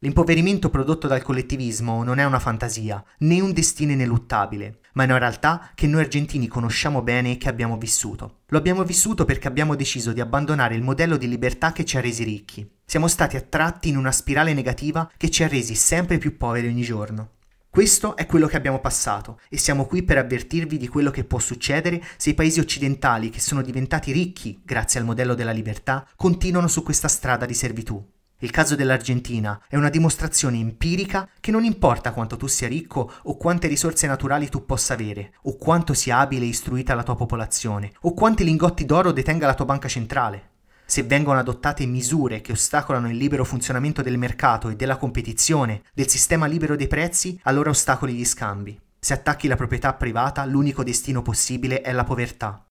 L'impoverimento 0.00 0.68
prodotto 0.68 1.06
dal 1.06 1.22
collettivismo 1.22 2.04
non 2.04 2.18
è 2.18 2.24
una 2.24 2.38
fantasia, 2.38 3.02
né 3.20 3.40
un 3.40 3.54
destino 3.54 3.92
ineluttabile, 3.92 4.80
ma 4.92 5.04
è 5.04 5.06
una 5.06 5.16
realtà 5.16 5.70
che 5.74 5.86
noi 5.86 6.02
argentini 6.02 6.48
conosciamo 6.48 7.00
bene 7.00 7.32
e 7.32 7.36
che 7.38 7.48
abbiamo 7.48 7.78
vissuto. 7.78 8.40
Lo 8.48 8.58
abbiamo 8.58 8.84
vissuto 8.84 9.24
perché 9.24 9.48
abbiamo 9.48 9.74
deciso 9.74 10.12
di 10.12 10.20
abbandonare 10.20 10.74
il 10.74 10.82
modello 10.82 11.16
di 11.16 11.26
libertà 11.26 11.72
che 11.72 11.86
ci 11.86 11.96
ha 11.96 12.02
resi 12.02 12.24
ricchi. 12.24 12.70
Siamo 12.84 13.08
stati 13.08 13.36
attratti 13.36 13.88
in 13.88 13.96
una 13.96 14.12
spirale 14.12 14.52
negativa 14.52 15.10
che 15.16 15.30
ci 15.30 15.42
ha 15.42 15.48
resi 15.48 15.74
sempre 15.74 16.18
più 16.18 16.36
poveri 16.36 16.68
ogni 16.68 16.82
giorno. 16.82 17.30
Questo 17.70 18.16
è 18.16 18.26
quello 18.26 18.48
che 18.48 18.56
abbiamo 18.58 18.80
passato 18.80 19.40
e 19.48 19.56
siamo 19.56 19.86
qui 19.86 20.02
per 20.02 20.18
avvertirvi 20.18 20.76
di 20.76 20.88
quello 20.88 21.10
che 21.10 21.24
può 21.24 21.38
succedere 21.38 22.02
se 22.18 22.30
i 22.30 22.34
paesi 22.34 22.60
occidentali 22.60 23.30
che 23.30 23.40
sono 23.40 23.62
diventati 23.62 24.12
ricchi 24.12 24.60
grazie 24.62 25.00
al 25.00 25.06
modello 25.06 25.34
della 25.34 25.52
libertà 25.52 26.06
continuano 26.16 26.68
su 26.68 26.82
questa 26.82 27.08
strada 27.08 27.46
di 27.46 27.54
servitù. 27.54 28.02
Il 28.40 28.50
caso 28.50 28.74
dell'Argentina 28.76 29.58
è 29.66 29.76
una 29.76 29.88
dimostrazione 29.88 30.58
empirica 30.58 31.26
che 31.40 31.50
non 31.50 31.64
importa 31.64 32.12
quanto 32.12 32.36
tu 32.36 32.46
sia 32.46 32.68
ricco 32.68 33.10
o 33.22 33.36
quante 33.38 33.66
risorse 33.66 34.06
naturali 34.06 34.50
tu 34.50 34.66
possa 34.66 34.92
avere, 34.92 35.32
o 35.44 35.56
quanto 35.56 35.94
sia 35.94 36.18
abile 36.18 36.44
e 36.44 36.48
istruita 36.48 36.94
la 36.94 37.02
tua 37.02 37.16
popolazione, 37.16 37.92
o 38.02 38.12
quanti 38.12 38.44
lingotti 38.44 38.84
d'oro 38.84 39.12
detenga 39.12 39.46
la 39.46 39.54
tua 39.54 39.64
banca 39.64 39.88
centrale. 39.88 40.50
Se 40.84 41.02
vengono 41.02 41.38
adottate 41.38 41.86
misure 41.86 42.42
che 42.42 42.52
ostacolano 42.52 43.08
il 43.08 43.16
libero 43.16 43.42
funzionamento 43.42 44.02
del 44.02 44.18
mercato 44.18 44.68
e 44.68 44.76
della 44.76 44.98
competizione, 44.98 45.80
del 45.94 46.08
sistema 46.08 46.44
libero 46.44 46.76
dei 46.76 46.88
prezzi, 46.88 47.40
allora 47.44 47.70
ostacoli 47.70 48.12
gli 48.12 48.24
scambi. 48.26 48.78
Se 49.00 49.14
attacchi 49.14 49.48
la 49.48 49.56
proprietà 49.56 49.94
privata, 49.94 50.44
l'unico 50.44 50.84
destino 50.84 51.22
possibile 51.22 51.80
è 51.80 51.90
la 51.90 52.04
povertà. 52.04 52.65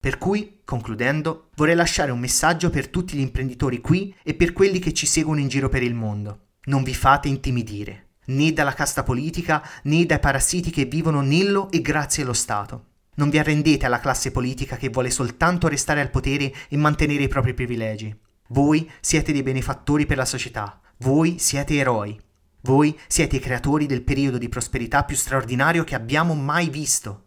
Per 0.00 0.16
cui, 0.16 0.60
concludendo, 0.64 1.50
vorrei 1.56 1.74
lasciare 1.74 2.10
un 2.10 2.18
messaggio 2.18 2.70
per 2.70 2.88
tutti 2.88 3.18
gli 3.18 3.20
imprenditori 3.20 3.82
qui 3.82 4.14
e 4.22 4.32
per 4.32 4.54
quelli 4.54 4.78
che 4.78 4.94
ci 4.94 5.04
seguono 5.04 5.40
in 5.40 5.48
giro 5.48 5.68
per 5.68 5.82
il 5.82 5.94
mondo. 5.94 6.46
Non 6.64 6.82
vi 6.82 6.94
fate 6.94 7.28
intimidire. 7.28 8.06
né 8.30 8.52
dalla 8.52 8.72
casta 8.72 9.02
politica 9.02 9.62
né 9.84 10.06
dai 10.06 10.18
parassiti 10.18 10.70
che 10.70 10.86
vivono 10.86 11.20
nello 11.20 11.70
e 11.70 11.82
grazie 11.82 12.22
allo 12.22 12.32
Stato. 12.32 12.86
Non 13.16 13.28
vi 13.28 13.38
arrendete 13.38 13.84
alla 13.84 14.00
classe 14.00 14.30
politica 14.30 14.76
che 14.76 14.88
vuole 14.88 15.10
soltanto 15.10 15.68
restare 15.68 16.00
al 16.00 16.10
potere 16.10 16.50
e 16.68 16.76
mantenere 16.78 17.24
i 17.24 17.28
propri 17.28 17.52
privilegi. 17.52 18.16
Voi 18.48 18.90
siete 19.00 19.32
dei 19.32 19.42
benefattori 19.42 20.06
per 20.06 20.16
la 20.16 20.24
società, 20.24 20.80
voi 20.98 21.38
siete 21.38 21.74
eroi. 21.76 22.18
Voi 22.62 22.98
siete 23.06 23.36
i 23.36 23.40
creatori 23.40 23.86
del 23.86 24.02
periodo 24.02 24.38
di 24.38 24.48
prosperità 24.48 25.04
più 25.04 25.16
straordinario 25.16 25.84
che 25.84 25.94
abbiamo 25.94 26.34
mai 26.34 26.70
visto. 26.70 27.26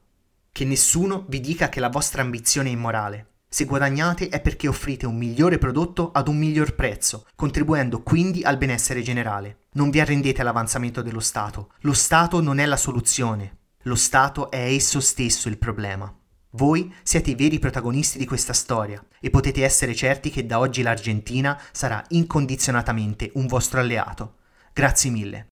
Che 0.56 0.66
nessuno 0.66 1.26
vi 1.30 1.40
dica 1.40 1.68
che 1.68 1.80
la 1.80 1.90
vostra 1.90 2.22
ambizione 2.22 2.70
è 2.70 2.74
immorale. 2.74 3.38
Se 3.50 3.66
guadagnate 3.66 4.30
è 4.30 4.40
perché 4.40 4.68
offrite 4.68 5.08
un 5.08 5.18
migliore 5.18 5.58
prodotto 5.58 6.12
ad 6.12 6.28
un 6.28 6.38
miglior 6.38 6.76
prezzo, 6.76 7.26
contribuendo 7.34 8.04
quindi 8.04 8.44
al 8.44 8.58
benessere 8.58 9.02
generale. 9.02 9.62
Non 9.72 9.90
vi 9.90 10.00
arrendete 10.00 10.42
all'avanzamento 10.42 11.02
dello 11.02 11.22
Stato. 11.22 11.72
Lo 11.80 11.94
Stato 11.94 12.40
non 12.40 12.60
è 12.60 12.68
la 12.68 12.78
soluzione. 12.78 13.58
Lo 13.86 13.96
Stato 13.96 14.52
è 14.52 14.72
esso 14.72 15.00
stesso 15.00 15.50
il 15.50 15.58
problema. 15.58 16.16
Voi 16.52 16.94
siete 17.02 17.32
i 17.32 17.36
veri 17.36 17.58
protagonisti 17.58 18.20
di 18.20 18.28
questa 18.28 18.54
storia 18.54 19.04
e 19.20 19.32
potete 19.32 19.64
essere 19.64 19.96
certi 19.96 20.30
che 20.30 20.46
da 20.46 20.60
oggi 20.60 20.84
l'Argentina 20.84 21.60
sarà 21.72 22.06
incondizionatamente 22.10 23.32
un 23.34 23.48
vostro 23.48 23.80
alleato. 23.80 24.36
Grazie 24.72 25.10
mille. 25.10 25.48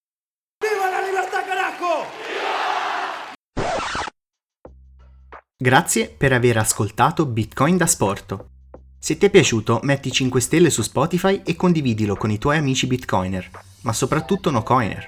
Grazie 5.62 6.10
per 6.10 6.34
aver 6.34 6.58
ascoltato 6.58 7.28
Bitcoin 7.28 7.78
da 7.78 7.86
Sporto. 7.86 8.48
Se 8.98 9.16
ti 9.20 9.28
è 9.28 9.30
piaciuto 9.30 9.80
metti 9.84 10.12
5 10.12 10.42
stelle 10.42 10.72
su 10.72 10.82
Spotify 10.82 11.44
e 11.46 11.56
condividilo 11.56 12.16
con 12.16 12.32
i 12.32 12.40
tuoi 12.40 12.58
amici 12.58 12.88
bitcoiner, 12.88 13.48
ma 13.82 13.94
soprattutto 13.94 14.50
no 14.50 14.64
coiner. 14.64 15.08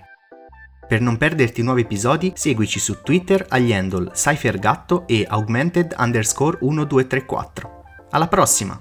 Per 0.88 1.02
non 1.02 1.18
perderti 1.18 1.64
nuovi 1.64 1.82
episodi, 1.82 2.34
seguici 2.36 2.78
su 2.78 3.02
Twitter 3.02 3.44
agli 3.50 3.74
handle 3.74 4.12
CypherGatto 4.14 5.08
e 5.08 5.26
augmented 5.28 5.96
underscore 5.98 6.60
1234. 6.62 7.84
Alla 8.12 8.28
prossima! 8.28 8.80